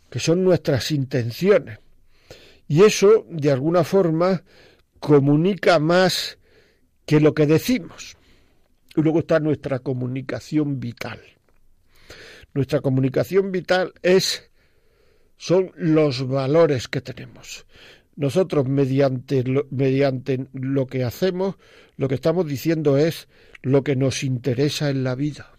[0.09, 1.81] que son nuestras intenciones.
[2.69, 4.43] Y eso, de alguna forma,
[4.99, 6.39] comunica más
[7.05, 8.17] que lo que decimos.
[8.97, 11.21] Y luego está nuestra comunicación vital.
[12.55, 14.51] Nuestra comunicación vital es
[15.37, 17.67] son los valores que tenemos.
[18.17, 21.57] Nosotros mediante lo, mediante lo que hacemos,
[21.97, 23.29] lo que estamos diciendo es
[23.63, 25.53] lo que nos interesa en la vida.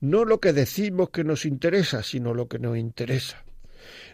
[0.00, 3.44] No lo que decimos que nos interesa, sino lo que nos interesa.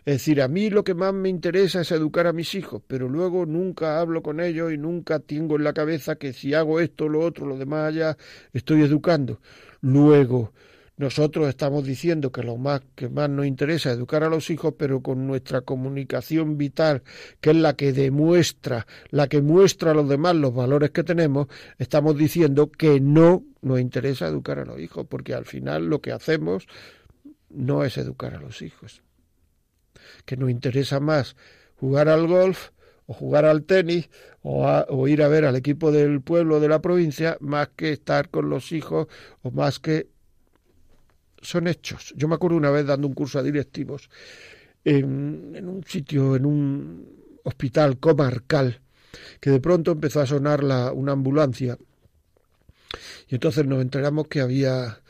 [0.04, 3.08] Es decir, a mí lo que más me interesa es educar a mis hijos, pero
[3.08, 7.08] luego nunca hablo con ellos y nunca tengo en la cabeza que si hago esto,
[7.08, 8.14] lo otro, lo demás ya
[8.52, 9.40] estoy educando.
[9.80, 10.52] Luego,
[10.98, 14.74] nosotros estamos diciendo que lo más que más nos interesa es educar a los hijos,
[14.76, 17.02] pero con nuestra comunicación vital,
[17.40, 21.46] que es la que demuestra, la que muestra a los demás los valores que tenemos,
[21.78, 26.12] estamos diciendo que no nos interesa educar a los hijos, porque al final lo que
[26.12, 26.66] hacemos
[27.48, 29.02] no es educar a los hijos
[30.24, 31.36] que nos interesa más
[31.76, 32.70] jugar al golf
[33.06, 34.08] o jugar al tenis
[34.42, 38.48] o, ir a ver al equipo del pueblo de la provincia más que estar con
[38.50, 39.08] los hijos
[39.42, 40.08] o más que
[41.40, 42.14] son hechos.
[42.16, 44.08] Yo me acuerdo una vez dando un curso a directivos
[44.84, 48.80] en, en un sitio, en un hospital comarcal,
[49.40, 51.78] que de pronto empezó a sonar la, una ambulancia
[53.28, 55.00] y entonces nos enteramos que había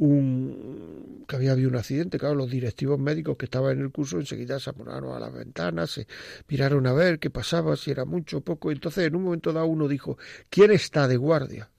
[0.00, 2.18] un, que había habido un accidente.
[2.18, 5.90] Claro, los directivos médicos que estaban en el curso enseguida se aponaron a las ventanas,
[5.90, 6.06] se
[6.48, 8.72] miraron a ver qué pasaba, si era mucho o poco.
[8.72, 10.16] Entonces, en un momento dado, uno dijo:
[10.48, 11.70] ¿Quién está de guardia?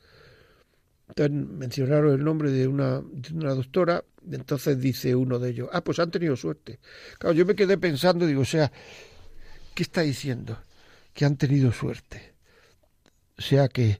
[1.10, 4.03] Entonces mencionaron el nombre de una, de una doctora.
[4.31, 6.79] Entonces dice uno de ellos: Ah, pues han tenido suerte.
[7.17, 8.71] Claro, yo me quedé pensando, digo, o sea,
[9.73, 10.60] ¿qué está diciendo?
[11.13, 12.36] Que han tenido suerte.
[13.38, 13.99] O sea que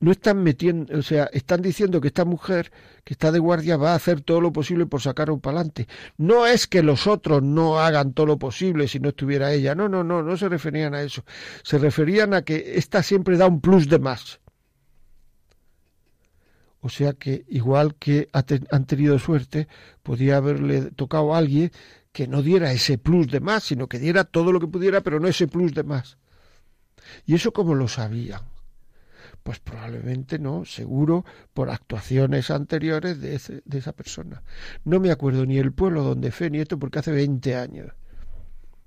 [0.00, 2.72] no están metiendo, o sea, están diciendo que esta mujer
[3.04, 5.86] que está de guardia va a hacer todo lo posible por sacarlo para adelante.
[6.16, 9.74] No es que los otros no hagan todo lo posible si no estuviera ella.
[9.74, 11.24] No, no, no, no se referían a eso.
[11.62, 14.40] Se referían a que esta siempre da un plus de más.
[16.80, 19.68] O sea que igual que han tenido suerte,
[20.02, 21.70] podía haberle tocado a alguien
[22.10, 25.20] que no diera ese plus de más, sino que diera todo lo que pudiera, pero
[25.20, 26.16] no ese plus de más.
[27.26, 28.40] ¿Y eso cómo lo sabían?
[29.42, 31.24] Pues probablemente no, seguro
[31.54, 34.42] por actuaciones anteriores de, de esa persona.
[34.84, 37.92] No me acuerdo ni el pueblo donde fue ni esto porque hace 20 años.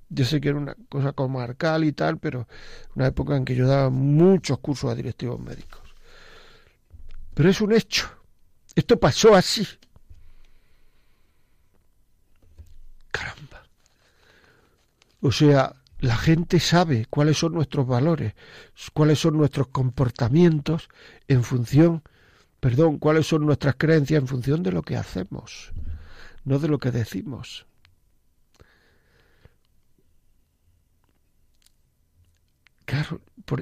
[0.09, 2.47] Yo sé que era una cosa comarcal y tal, pero
[2.95, 5.81] una época en que yo daba muchos cursos a directivos médicos.
[7.33, 8.07] Pero es un hecho.
[8.75, 9.67] Esto pasó así.
[13.11, 13.63] Caramba.
[15.21, 18.33] O sea, la gente sabe cuáles son nuestros valores,
[18.93, 20.89] cuáles son nuestros comportamientos
[21.29, 22.03] en función,
[22.59, 25.71] perdón, cuáles son nuestras creencias en función de lo que hacemos,
[26.43, 27.65] no de lo que decimos.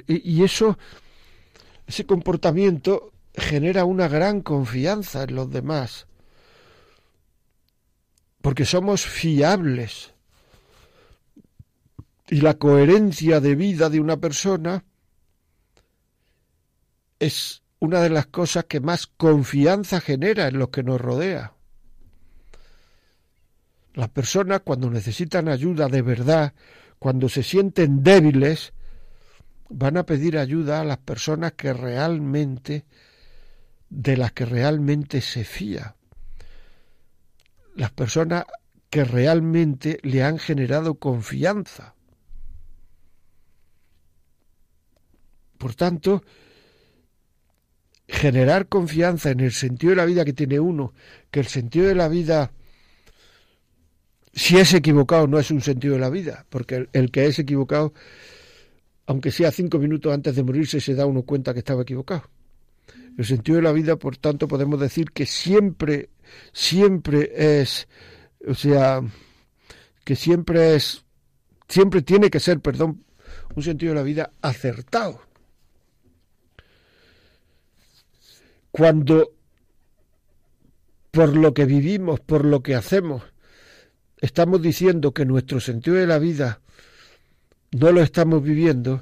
[0.07, 0.79] Y eso,
[1.85, 6.07] ese comportamiento genera una gran confianza en los demás,
[8.41, 10.10] porque somos fiables
[12.31, 14.85] y la coherencia de vida de una persona
[17.19, 21.53] es una de las cosas que más confianza genera en los que nos rodea.
[23.93, 26.53] Las personas cuando necesitan ayuda de verdad,
[26.99, 28.71] cuando se sienten débiles,
[29.67, 32.85] van a pedir ayuda a las personas que realmente
[33.89, 35.97] de las que realmente se fía.
[37.75, 38.45] Las personas
[38.89, 41.95] que realmente le han generado confianza.
[45.61, 46.23] Por tanto,
[48.07, 50.91] generar confianza en el sentido de la vida que tiene uno,
[51.29, 52.51] que el sentido de la vida,
[54.33, 57.93] si es equivocado, no es un sentido de la vida, porque el, que es equivocado,
[59.05, 62.23] aunque sea cinco minutos antes de morirse, se da uno cuenta que estaba equivocado.
[63.15, 66.09] El sentido de la vida, por tanto, podemos decir que siempre,
[66.53, 67.87] siempre es,
[68.47, 69.03] o sea,
[70.03, 71.05] que siempre es,
[71.67, 73.03] siempre tiene que ser, perdón,
[73.55, 75.30] un sentido de la vida acertado.
[78.71, 79.33] Cuando
[81.11, 83.23] por lo que vivimos, por lo que hacemos,
[84.19, 86.61] estamos diciendo que nuestro sentido de la vida
[87.71, 89.01] no lo estamos viviendo,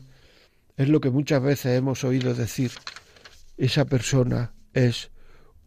[0.75, 2.71] es lo que muchas veces hemos oído decir,
[3.57, 5.11] esa persona es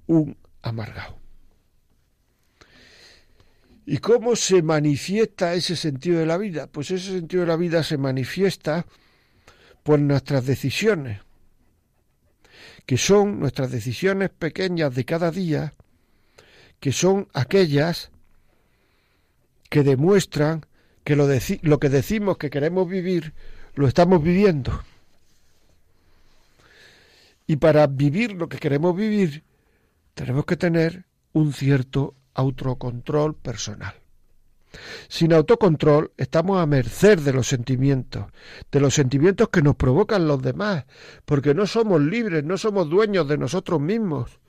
[0.07, 1.19] un amargado.
[3.85, 6.67] ¿Y cómo se manifiesta ese sentido de la vida?
[6.69, 8.87] Pues ese sentido de la vida se manifiesta
[9.83, 11.21] por nuestras decisiones
[12.87, 15.75] que son nuestras decisiones pequeñas de cada día,
[16.81, 18.11] que son aquellas
[19.71, 20.67] que demuestran
[21.05, 21.27] que lo,
[21.63, 23.35] lo que decimos que queremos vivir,
[23.75, 24.83] lo estamos viviendo.
[27.47, 29.45] Y para vivir lo que queremos vivir,
[30.15, 34.02] tenemos que tener un cierto autocontrol personal.
[35.09, 38.27] Sin autocontrol estamos a merced de los sentimientos,
[38.71, 40.87] de los sentimientos que nos provocan los demás,
[41.25, 44.41] porque no somos libres, no somos dueños de nosotros mismos.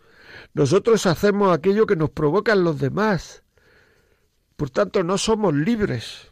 [0.53, 3.43] Nosotros hacemos aquello que nos provocan los demás.
[4.55, 6.31] Por tanto, no somos libres.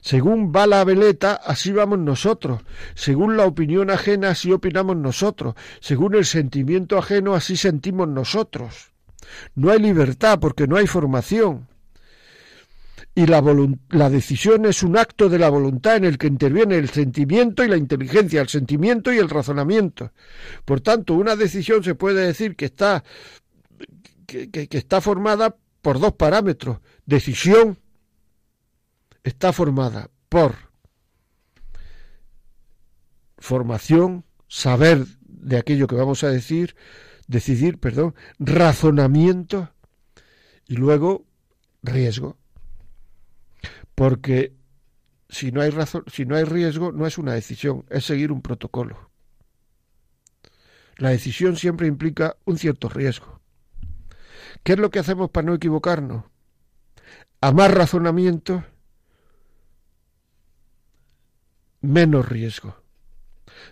[0.00, 2.62] Según va la veleta, así vamos nosotros.
[2.94, 5.54] Según la opinión ajena, así opinamos nosotros.
[5.80, 8.92] Según el sentimiento ajeno, así sentimos nosotros.
[9.54, 11.68] No hay libertad porque no hay formación
[13.14, 13.42] y la,
[13.90, 17.68] la, decisión es un acto de la voluntad en el que interviene el sentimiento y
[17.68, 20.12] la inteligencia, el sentimiento y el razonamiento.
[20.64, 23.04] Por tanto, una decisión se puede decir que está,
[24.26, 26.78] que, que está formada por dos parámetros.
[27.04, 27.78] Decisión
[29.22, 30.54] está formada por
[33.36, 36.76] formación, saber de aquello que vamos a decir,
[37.26, 39.74] decidir, perdón, razonamiento
[40.66, 41.26] y luego
[41.82, 42.38] riesgo
[43.94, 44.54] porque
[45.28, 48.42] si no hay razón, si no hay riesgo, no es una decisión, es seguir un
[48.42, 49.10] protocolo.
[50.96, 53.40] La decisión siempre implica un cierto riesgo.
[54.62, 56.24] ¿Qué es lo que hacemos para no equivocarnos?
[57.40, 58.64] A más razonamiento,
[61.80, 62.76] menos riesgo.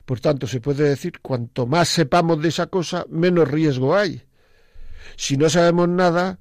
[0.04, 4.22] Por tanto, se puede decir, cuanto más sepamos de esa cosa, menos riesgo hay.
[5.16, 6.38] Si no sabemos nada,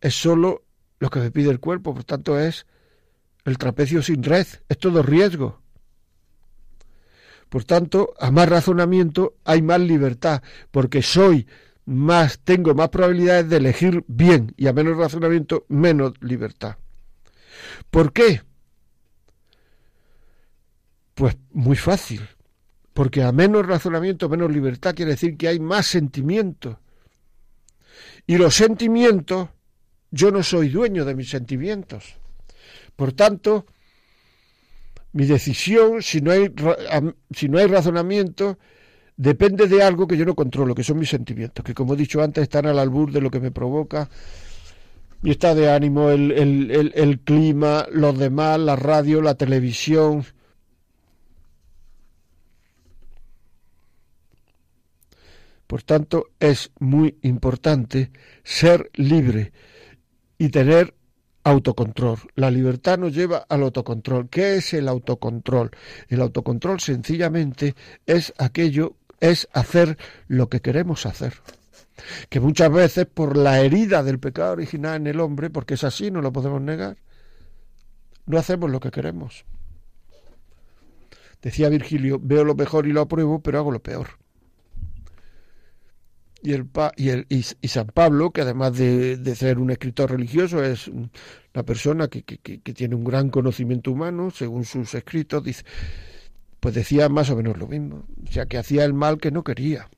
[0.00, 0.64] es solo
[1.00, 2.66] lo que me pide el cuerpo, por tanto es
[3.44, 5.60] el trapecio sin red, es todo riesgo.
[7.48, 11.48] Por tanto, a más razonamiento hay más libertad, porque soy
[11.86, 16.76] más, tengo más probabilidades de elegir bien y a menos razonamiento, menos libertad.
[17.90, 18.42] ¿Por qué?
[21.14, 22.22] Pues muy fácil,
[22.92, 26.76] Porque a menos razonamiento, menos libertad quiere decir que hay más sentimientos.
[28.26, 29.48] Y los sentimientos,
[30.10, 32.16] yo no soy dueño de mis sentimientos.
[32.96, 33.66] Por tanto,
[35.12, 36.52] mi decisión, si no hay,
[37.30, 38.58] si no hay razonamiento,
[39.16, 42.22] depende de algo que yo no controlo, que son mis sentimientos, que como he dicho
[42.22, 44.08] antes están al albur de lo que me provoca
[45.22, 50.24] mi estado de ánimo, el, el, el clima, los demás, la radio, la televisión.
[55.66, 58.10] Por tanto, es muy importante
[58.42, 59.52] ser libre
[60.40, 60.94] y tener
[61.44, 62.18] autocontrol.
[62.34, 64.30] La libertad nos lleva al autocontrol.
[64.30, 65.70] ¿Qué es el autocontrol?
[66.08, 67.74] El autocontrol sencillamente
[68.06, 71.34] es aquello, es hacer lo que queremos hacer.
[72.30, 76.10] Que muchas veces por la herida del pecado original en el hombre, porque es así,
[76.10, 76.96] no lo podemos negar,
[78.24, 79.44] no hacemos lo que queremos.
[81.42, 84.19] Decía Virgilio, veo lo mejor y lo apruebo, pero hago lo peor
[86.42, 90.88] y, el, y, el, y, San Pablo, que además de, ser un escritor religioso, es
[90.88, 95.64] una persona que, que, tiene un gran conocimiento humano, según sus escritos, dice,
[96.60, 99.44] pues decía más o menos lo mismo, o sea, que hacía el mal que no
[99.44, 99.88] quería.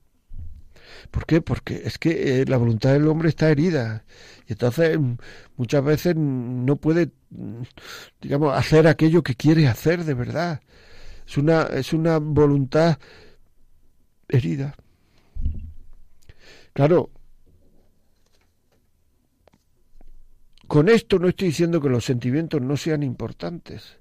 [1.11, 1.41] ¿Por qué?
[1.41, 4.05] Porque es que eh, la voluntad del hombre está herida
[4.47, 4.99] y entonces
[5.57, 7.11] muchas veces no puede,
[8.21, 10.61] digamos, hacer aquello que quiere hacer de verdad.
[11.27, 12.99] Es una, es una voluntad
[14.29, 14.75] herida.
[16.73, 17.11] Claro,
[20.67, 23.99] con esto no estoy diciendo que los sentimientos no sean importantes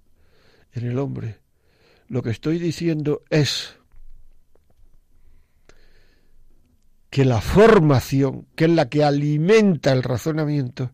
[0.71, 1.39] en el hombre.
[2.07, 3.75] Lo que estoy diciendo es
[7.09, 10.93] que la formación, que es la que alimenta el razonamiento,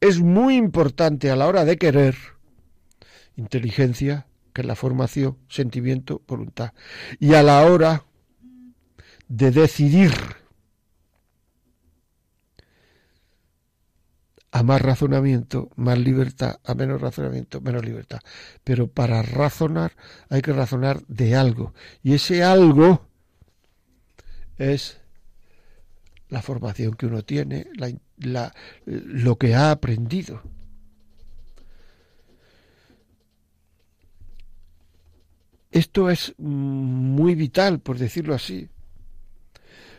[0.00, 2.16] es muy importante a la hora de querer
[3.36, 6.72] inteligencia, que es la formación, sentimiento, voluntad,
[7.20, 8.04] y a la hora
[9.28, 10.10] de decidir
[14.54, 18.20] a más razonamiento, más libertad, a menos razonamiento, menos libertad.
[18.62, 19.92] Pero para razonar
[20.28, 21.72] hay que razonar de algo.
[22.02, 23.06] Y ese algo
[24.58, 25.00] es
[26.28, 27.66] la formación que uno tiene,
[28.18, 30.42] la, lo que ha aprendido.
[35.70, 38.68] Esto es muy vital, por decirlo así,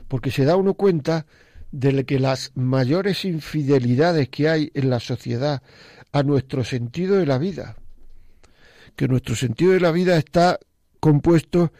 [0.07, 1.25] porque se da uno cuenta
[1.73, 5.63] de que las mayores infidelidades que hay en la sociedad
[6.11, 7.75] a nuestro sentido de la vida,
[8.95, 10.59] que nuestro sentido de la vida está
[10.99, 11.73] compuesto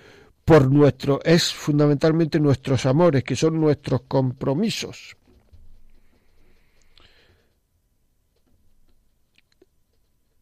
[0.46, 5.16] por nuestro, es fundamentalmente nuestros amores, que son nuestros compromisos.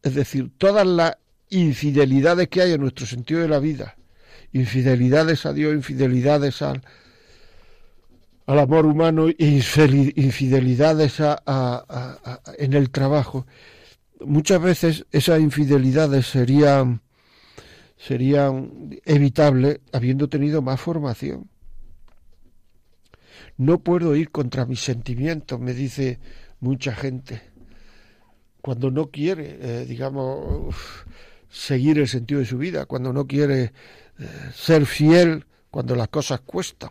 [0.02, 1.18] Es decir, todas las
[1.50, 3.98] infidelidades que hay en nuestro sentido de la vida,
[4.52, 6.82] infidelidades a Dios, infidelidades al,
[8.46, 11.20] al amor humano e infidelidades
[12.58, 13.46] en el trabajo.
[14.20, 17.02] Muchas veces esas infidelidades serían,
[17.96, 21.48] serían evitables habiendo tenido más formación.
[23.56, 26.18] No puedo ir contra mis sentimientos, me dice
[26.60, 27.42] mucha gente,
[28.60, 30.74] cuando no quiere, eh, digamos,
[31.48, 33.72] seguir el sentido de su vida, cuando no quiere
[34.18, 36.90] eh, ser fiel cuando las cosas cuestan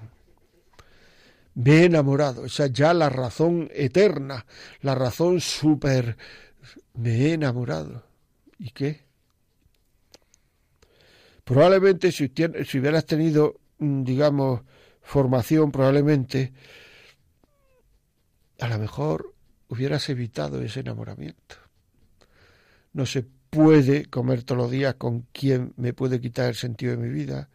[1.56, 4.45] me he enamorado, esa es ya la razón eterna,
[4.82, 6.18] la razón super,
[6.93, 8.04] me he enamorado.
[8.58, 9.06] ¿Y qué?
[11.43, 12.32] Probablemente si,
[12.66, 14.62] si hubieras tenido, mm, digamos,
[15.02, 16.54] formación, probablemente,
[18.60, 19.34] a lo mejor
[19.68, 21.56] hubieras evitado ese enamoramiento.
[22.93, 26.97] No se puede comer todos los días con quien me puede quitar el sentido de
[26.97, 27.49] mi vida.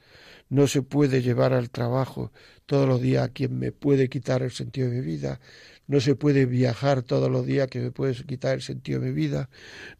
[0.48, 2.32] No se puede llevar al trabajo
[2.66, 5.40] todos los días a quien me puede quitar el sentido de mi vida.
[5.86, 9.12] No se puede viajar todos los días que me puede quitar el sentido de mi
[9.12, 9.48] vida.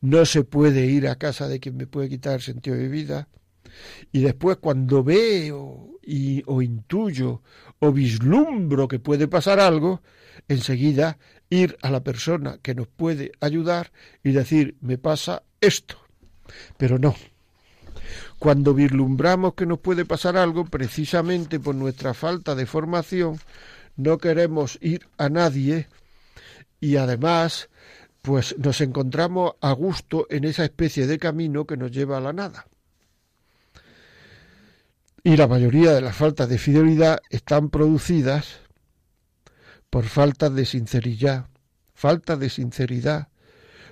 [0.01, 2.89] No se puede ir a casa de quien me puede quitar el sentido de mi
[2.89, 3.29] vida.
[4.13, 7.43] Y después cuando veo y, o intuyo
[7.79, 10.03] o vislumbro que puede pasar algo,
[10.49, 11.19] enseguida
[11.51, 13.93] ir a la persona que nos puede ayudar
[14.23, 15.99] y decir, me pasa esto.
[16.77, 17.15] Pero no,
[18.39, 23.39] cuando vislumbramos que nos puede pasar algo, precisamente por nuestra falta de formación,
[23.97, 25.89] no queremos ir a nadie
[26.81, 27.69] y además
[28.23, 32.33] pues nos encontramos a gusto en esa especie de camino que nos lleva a la
[32.33, 32.67] nada.
[35.23, 38.61] Y la mayoría de las faltas de fidelidad están producidas
[39.91, 41.47] por faltas de sinceridad,
[41.95, 43.29] falta de sinceridad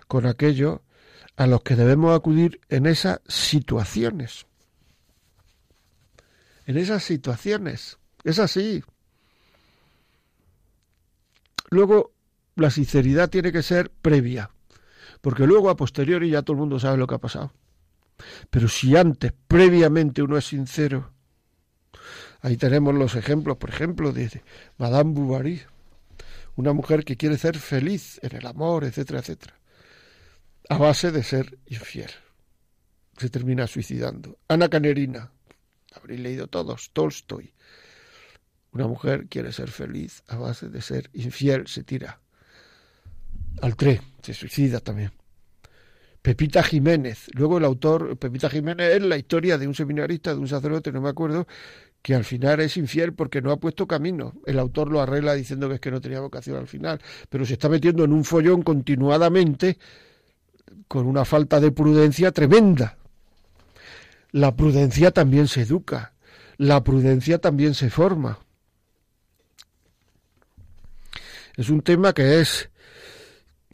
[0.07, 0.83] con aquello
[1.37, 4.47] a los que debemos acudir en esas situaciones.
[6.67, 7.99] en esas situaciones.
[8.23, 8.83] Es así.
[11.71, 12.13] Luego,
[12.57, 14.51] la sinceridad tiene que ser previa,
[15.21, 17.53] porque luego a posteriori ya todo el mundo sabe lo que ha pasado.
[18.49, 21.11] Pero si antes, previamente, uno es sincero,
[22.41, 24.43] ahí tenemos los ejemplos, por ejemplo, de
[24.79, 25.63] Madame Bovary,
[26.57, 29.55] una mujer que quiere ser feliz en el amor, etcétera, etcétera,
[30.69, 32.11] a base de ser infiel.
[33.17, 34.39] Se termina suicidando.
[34.49, 35.31] Ana Canerina,
[35.93, 37.53] habréis leído todos, Tolstoy.
[38.73, 42.21] Una mujer quiere ser feliz a base de ser infiel, se tira
[43.63, 45.13] al tren, se suicida también.
[46.23, 50.49] Pepita Jiménez, luego el autor, Pepita Jiménez es la historia de un seminarista, de un
[50.49, 51.47] sacerdote, no me acuerdo,
[52.01, 54.33] que al final es infiel porque no ha puesto camino.
[54.47, 57.53] El autor lo arregla diciendo que es que no tenía vocación al final, pero se
[57.53, 59.79] está metiendo en un follón continuadamente
[60.89, 62.99] con una falta de prudencia tremenda.
[64.31, 66.15] La prudencia también se educa,
[66.57, 68.39] la prudencia también se forma.
[71.57, 72.71] Es un tema que es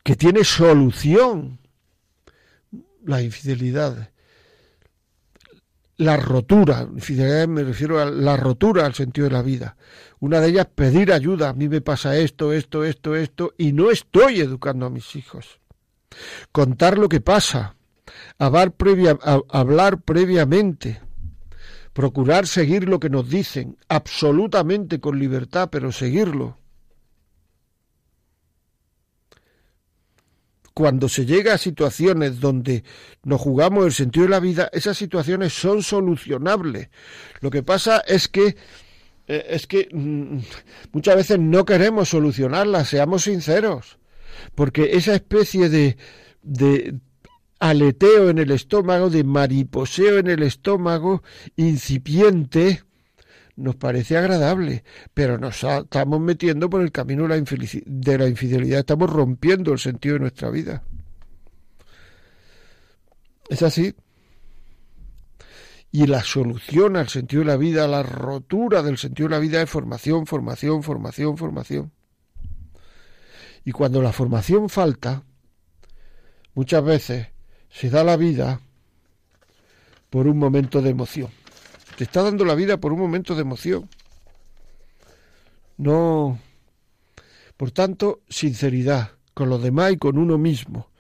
[0.03, 1.59] que tiene solución
[3.05, 4.11] la infidelidad,
[5.97, 9.77] la rotura, infidelidad me refiero a la rotura al sentido de la vida.
[10.19, 13.91] Una de ellas pedir ayuda, a mí me pasa esto, esto, esto, esto, y no
[13.91, 15.61] estoy educando a mis hijos.
[16.53, 17.77] Contar lo que pasa,
[18.39, 21.01] hablar, previa, hablar previamente,
[21.93, 26.57] procurar seguir lo que nos dicen, absolutamente con libertad, pero seguirlo.
[30.81, 32.85] cuando se llega a situaciones donde
[33.23, 36.89] nos jugamos el sentido de la vida, esas situaciones son solucionables.
[37.41, 38.57] Lo que pasa es que
[39.27, 40.39] eh, es que mm,
[40.93, 43.99] muchas veces no queremos solucionarlas, seamos sinceros,
[44.55, 45.97] porque esa especie de,
[46.43, 46.99] de
[47.59, 51.23] aleteo en el estómago, de mariposeo en el estómago
[51.57, 52.83] incipiente,
[53.57, 57.45] nos parece agradable, pero nos estamos metiendo por el camino de la,
[57.87, 60.83] de la infidelidad, estamos rompiendo el sentido de nuestra vida.
[63.49, 63.95] Es así.
[65.93, 69.61] Y la solución al sentido de la vida, la rotura del sentido de la vida
[69.61, 71.93] es formación, formación, formación, formación.
[73.65, 75.25] Y cuando la formación falta,
[76.55, 77.29] muchas veces
[77.71, 78.61] se da la vida
[80.09, 81.31] por un momento de emoción.
[81.97, 83.89] Te está dando la vida por un momento de emoción.
[85.77, 86.39] No.
[87.57, 90.91] Por tanto, sinceridad con los demás y con uno mismo.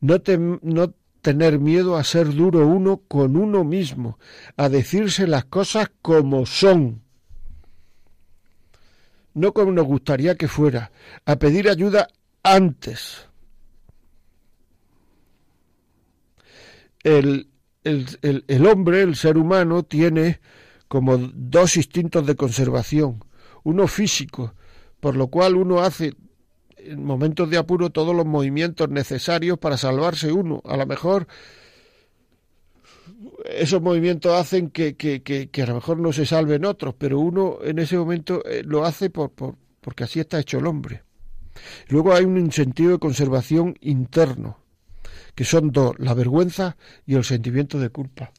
[0.00, 0.16] No,
[0.62, 4.18] no tener miedo a ser duro uno con uno mismo,
[4.56, 7.02] a decirse las cosas como son,
[9.40, 10.92] no como nos gustaría que fuera,
[11.24, 12.08] a pedir ayuda
[12.42, 13.26] antes.
[17.02, 17.50] El
[17.84, 20.40] el, el, hombre, el ser humano, tiene
[20.88, 23.24] como dos instintos de conservación.
[23.62, 24.54] Uno físico,
[25.00, 26.14] por lo cual uno hace
[26.76, 30.62] en momentos de apuro todos los movimientos necesarios para salvarse uno.
[30.64, 31.26] A lo mejor
[33.44, 37.58] esos movimientos hacen que, que, que, a lo mejor no se salven otros, pero uno
[37.62, 41.02] en ese momento eh, lo hace por, por, porque así está hecho el hombre.
[41.88, 44.60] Luego hay un sentido de conservación interno
[45.34, 48.32] que son dos, la vergüenza y el sentimiento de culpa.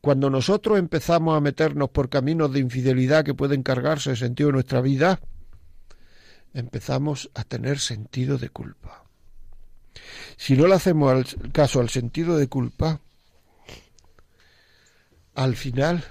[0.00, 4.54] Cuando nosotros empezamos a meternos por caminos de infidelidad que pueden cargarse el sentido de
[4.54, 5.20] nuestra vida,
[6.54, 9.04] empezamos a tener sentido de culpa.
[10.36, 13.00] Si no le hacemos caso al sentido de culpa,
[15.36, 16.04] al final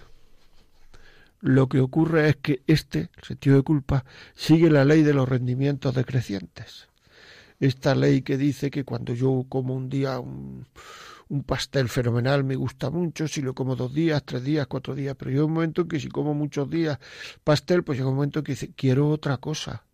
[1.41, 5.27] lo que ocurre es que este, el sentido de culpa, sigue la ley de los
[5.27, 6.87] rendimientos decrecientes
[7.59, 10.65] esta ley que dice que cuando yo como un día un,
[11.45, 15.31] pastel fenomenal me gusta mucho, si lo como dos días, tres días, cuatro días, pero
[15.31, 16.99] llega un momento en que si como muchos días
[17.43, 19.85] pastel, pues llega un momento en que dice, quiero otra cosa,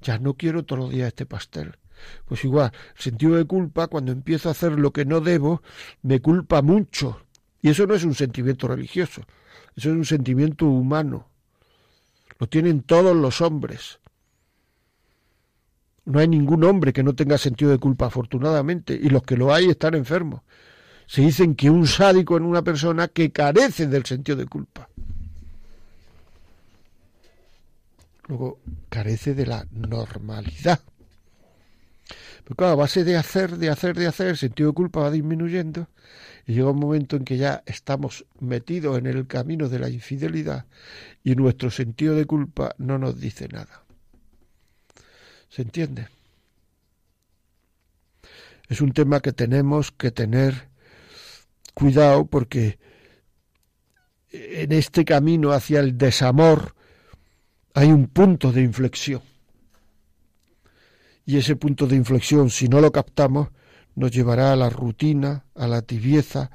[0.00, 1.76] ya no quiero todos los días este pastel.
[2.24, 5.62] Pues igual, sentido de culpa, cuando empiezo a hacer lo que no debo,
[6.02, 7.20] me culpa mucho.
[7.62, 9.22] Y eso no es un sentimiento religioso,
[9.76, 11.28] eso es un sentimiento humano.
[12.38, 14.00] Lo tienen todos los hombres.
[16.06, 19.52] No hay ningún hombre que no tenga sentido de culpa, afortunadamente, y los que lo
[19.52, 20.40] hay están enfermos.
[21.06, 24.88] Se dicen que un sádico en una persona que carece del sentido de culpa.
[28.28, 30.80] Luego, carece de la normalidad.
[32.44, 35.10] Pero claro, a base de hacer, de hacer, de hacer, el sentido de culpa va
[35.10, 35.88] disminuyendo
[36.46, 40.66] y llega un momento en que ya estamos metidos en el camino de la infidelidad
[41.22, 43.84] y nuestro sentido de culpa no nos dice nada.
[45.48, 46.08] ¿Se entiende?
[48.68, 50.68] Es un tema que tenemos que tener
[51.74, 52.78] cuidado porque
[54.30, 56.74] en este camino hacia el desamor
[57.74, 59.22] hay un punto de inflexión.
[61.26, 63.48] Y ese punto de inflexión, si no lo captamos,
[64.00, 66.50] nos llevará a la rutina, a la tibieza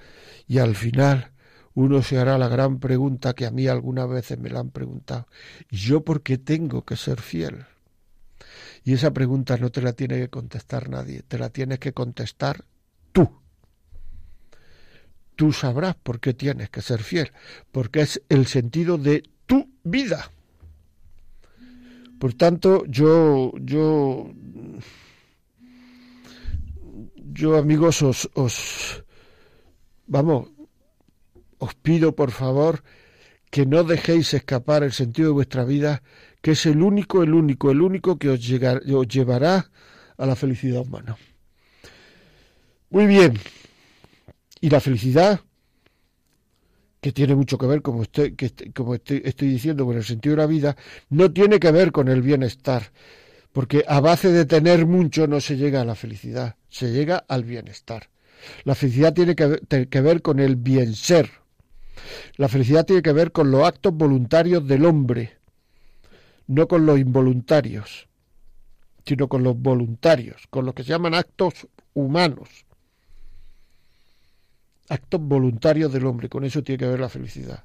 [0.47, 1.31] y al final
[1.75, 5.27] uno se hará la gran pregunta que a mí algunas veces me la han preguntado.
[5.69, 7.65] ¿Y yo por qué tengo que ser fiel?
[8.83, 12.65] Y esa pregunta no te la tiene que contestar nadie, te la tienes que contestar
[13.11, 13.29] tú.
[15.35, 17.31] Tú sabrás por qué tienes que ser fiel,
[17.71, 20.31] porque es el sentido de tu vida.
[22.19, 24.31] Por tanto, yo, yo,
[27.35, 29.03] yo amigos, os, os,
[30.07, 30.47] vamos,
[31.59, 32.81] os pido por favor
[33.51, 36.01] que no dejéis escapar el sentido de vuestra vida,
[36.41, 39.69] que es el único, el único, el único que os, os llevará
[40.17, 41.17] a la felicidad humana.
[42.89, 43.37] Muy bien.
[44.61, 45.41] Y la felicidad,
[47.01, 50.35] que tiene mucho que ver, como, estoy, que, como estoy, estoy diciendo, con el sentido
[50.35, 50.75] de la vida,
[51.09, 52.91] no tiene que ver con el bienestar,
[53.55, 57.45] porque a base de tener mucho no se llega a la felicidad, se llega al
[57.45, 58.09] bienestar.
[58.65, 61.31] La felicidad tiene que ver, con el bien ser.
[62.35, 65.37] La felicidad tiene que ver con los actos voluntarios del hombre,
[66.47, 68.09] no con los involuntarios,
[69.05, 72.65] sino con los voluntarios, con los que se llaman actos humanos.
[74.89, 77.63] Actos voluntarios del hombre, con eso tiene que ver la felicidad.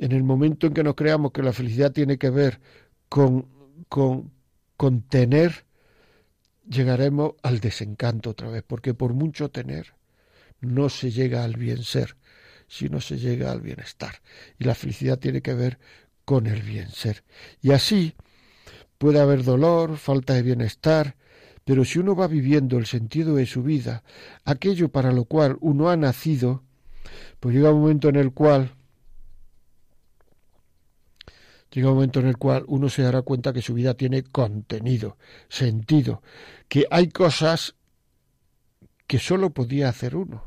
[0.00, 2.60] En el momento en que nos creamos que la felicidad tiene que ver
[3.08, 3.48] con,
[3.88, 4.32] con,
[4.76, 5.64] con tener,
[6.68, 9.94] llegaremos al desencanto otra vez, porque por mucho tener,
[10.60, 12.16] no se llega al bien ser,
[12.68, 14.22] sino se llega al bienestar.
[14.58, 15.78] Y la felicidad tiene que ver
[16.24, 17.24] con el bien ser.
[17.62, 18.14] Y así
[18.98, 21.16] puede haber dolor, falta de bienestar,
[21.64, 24.02] pero si uno va viviendo el sentido de su vida,
[24.44, 26.62] aquello para lo cual uno ha nacido,
[27.40, 28.74] pues llega un momento en el cual
[31.70, 35.16] llega un momento en el cual uno se dará cuenta que su vida tiene contenido,
[35.48, 36.22] sentido,
[36.68, 37.74] que hay cosas
[39.06, 40.44] que sólo podía hacer uno.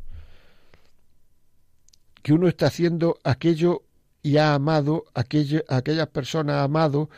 [2.21, 3.83] Que uno está haciendo aquello
[4.21, 7.09] y ha amado, aquellas personas ha amado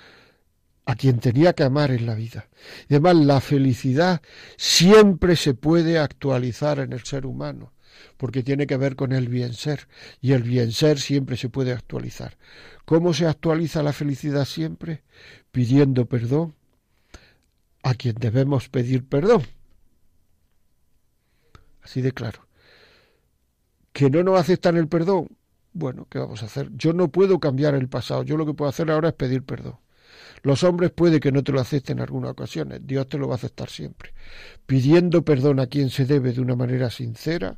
[0.85, 2.47] a quien tenía que amar en la vida.
[2.89, 4.21] Y además la felicidad
[4.57, 7.73] siempre se puede actualizar en el ser humano,
[8.17, 9.87] porque tiene que ver con el bien ser,
[10.21, 12.37] y el bien ser siempre se puede actualizar.
[12.85, 15.03] ¿Cómo se actualiza la felicidad siempre?
[15.51, 16.55] Pidiendo perdón
[17.83, 19.43] a quien debemos pedir perdón.
[21.81, 22.47] Así de claro.
[23.93, 25.27] ¿Que no nos aceptan el perdón?
[25.73, 26.69] Bueno, ¿qué vamos a hacer?
[26.73, 29.77] Yo no puedo cambiar el pasado, yo lo que puedo hacer ahora es pedir perdón.
[30.43, 33.35] Los hombres puede que no te lo acepten en algunas ocasiones, Dios te lo va
[33.35, 34.13] a aceptar siempre.
[34.65, 37.57] Pidiendo perdón a quien se debe de una manera sincera,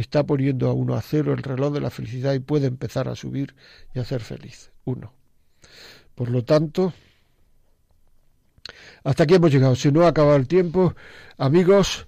[0.00, 3.16] está poniendo a uno a cero el reloj de la felicidad y puede empezar a
[3.16, 3.54] subir
[3.94, 4.70] y a ser feliz.
[4.84, 5.12] Uno.
[6.14, 6.92] Por lo tanto,
[9.02, 9.74] hasta aquí hemos llegado.
[9.74, 10.94] Si no ha acabado el tiempo,
[11.36, 12.06] amigos,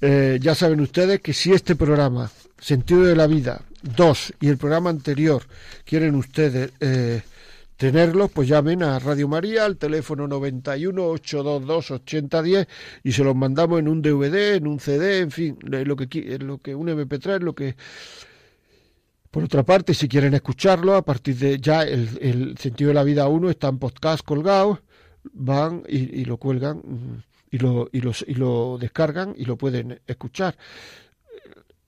[0.00, 4.58] eh, ya saben ustedes que si este programa, Sentido de la Vida 2 y el
[4.58, 5.44] programa anterior,
[5.84, 7.22] quieren ustedes eh,
[7.76, 12.68] tenerlos, pues llamen a Radio María al teléfono 91 822 8010
[13.04, 16.58] y se los mandamos en un DVD, en un CD, en fin, lo que, lo
[16.58, 17.76] que un MP3, lo que
[19.30, 23.04] por otra parte, si quieren escucharlo, a partir de ya el, el sentido de la
[23.04, 24.80] vida 1 está en podcast colgado,
[25.32, 30.00] van y, lo cuelgan mm, y lo, y, los, y lo descargan y lo pueden
[30.06, 30.56] escuchar.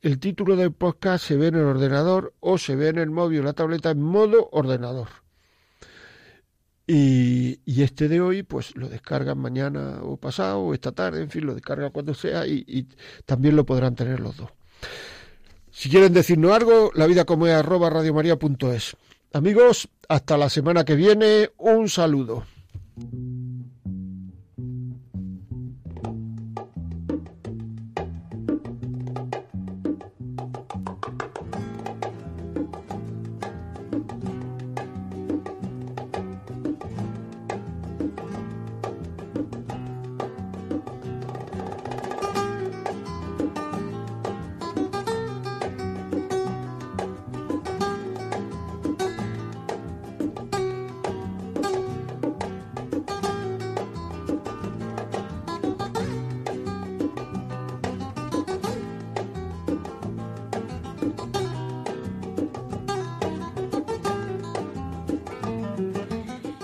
[0.01, 3.41] El título del podcast se ve en el ordenador o se ve en el móvil
[3.41, 5.09] o la tableta en modo ordenador.
[6.91, 11.45] Y, este de hoy, pues lo descargan mañana o pasado o esta tarde, en fin,
[11.45, 12.89] lo descargan cuando sea y, y
[13.27, 14.51] también lo podrán tener los dos.
[15.71, 18.97] Si quieren decirnos algo, la vida como es arroba radiomaria.es.
[19.35, 22.47] Amigos, hasta la semana que viene, un saludo.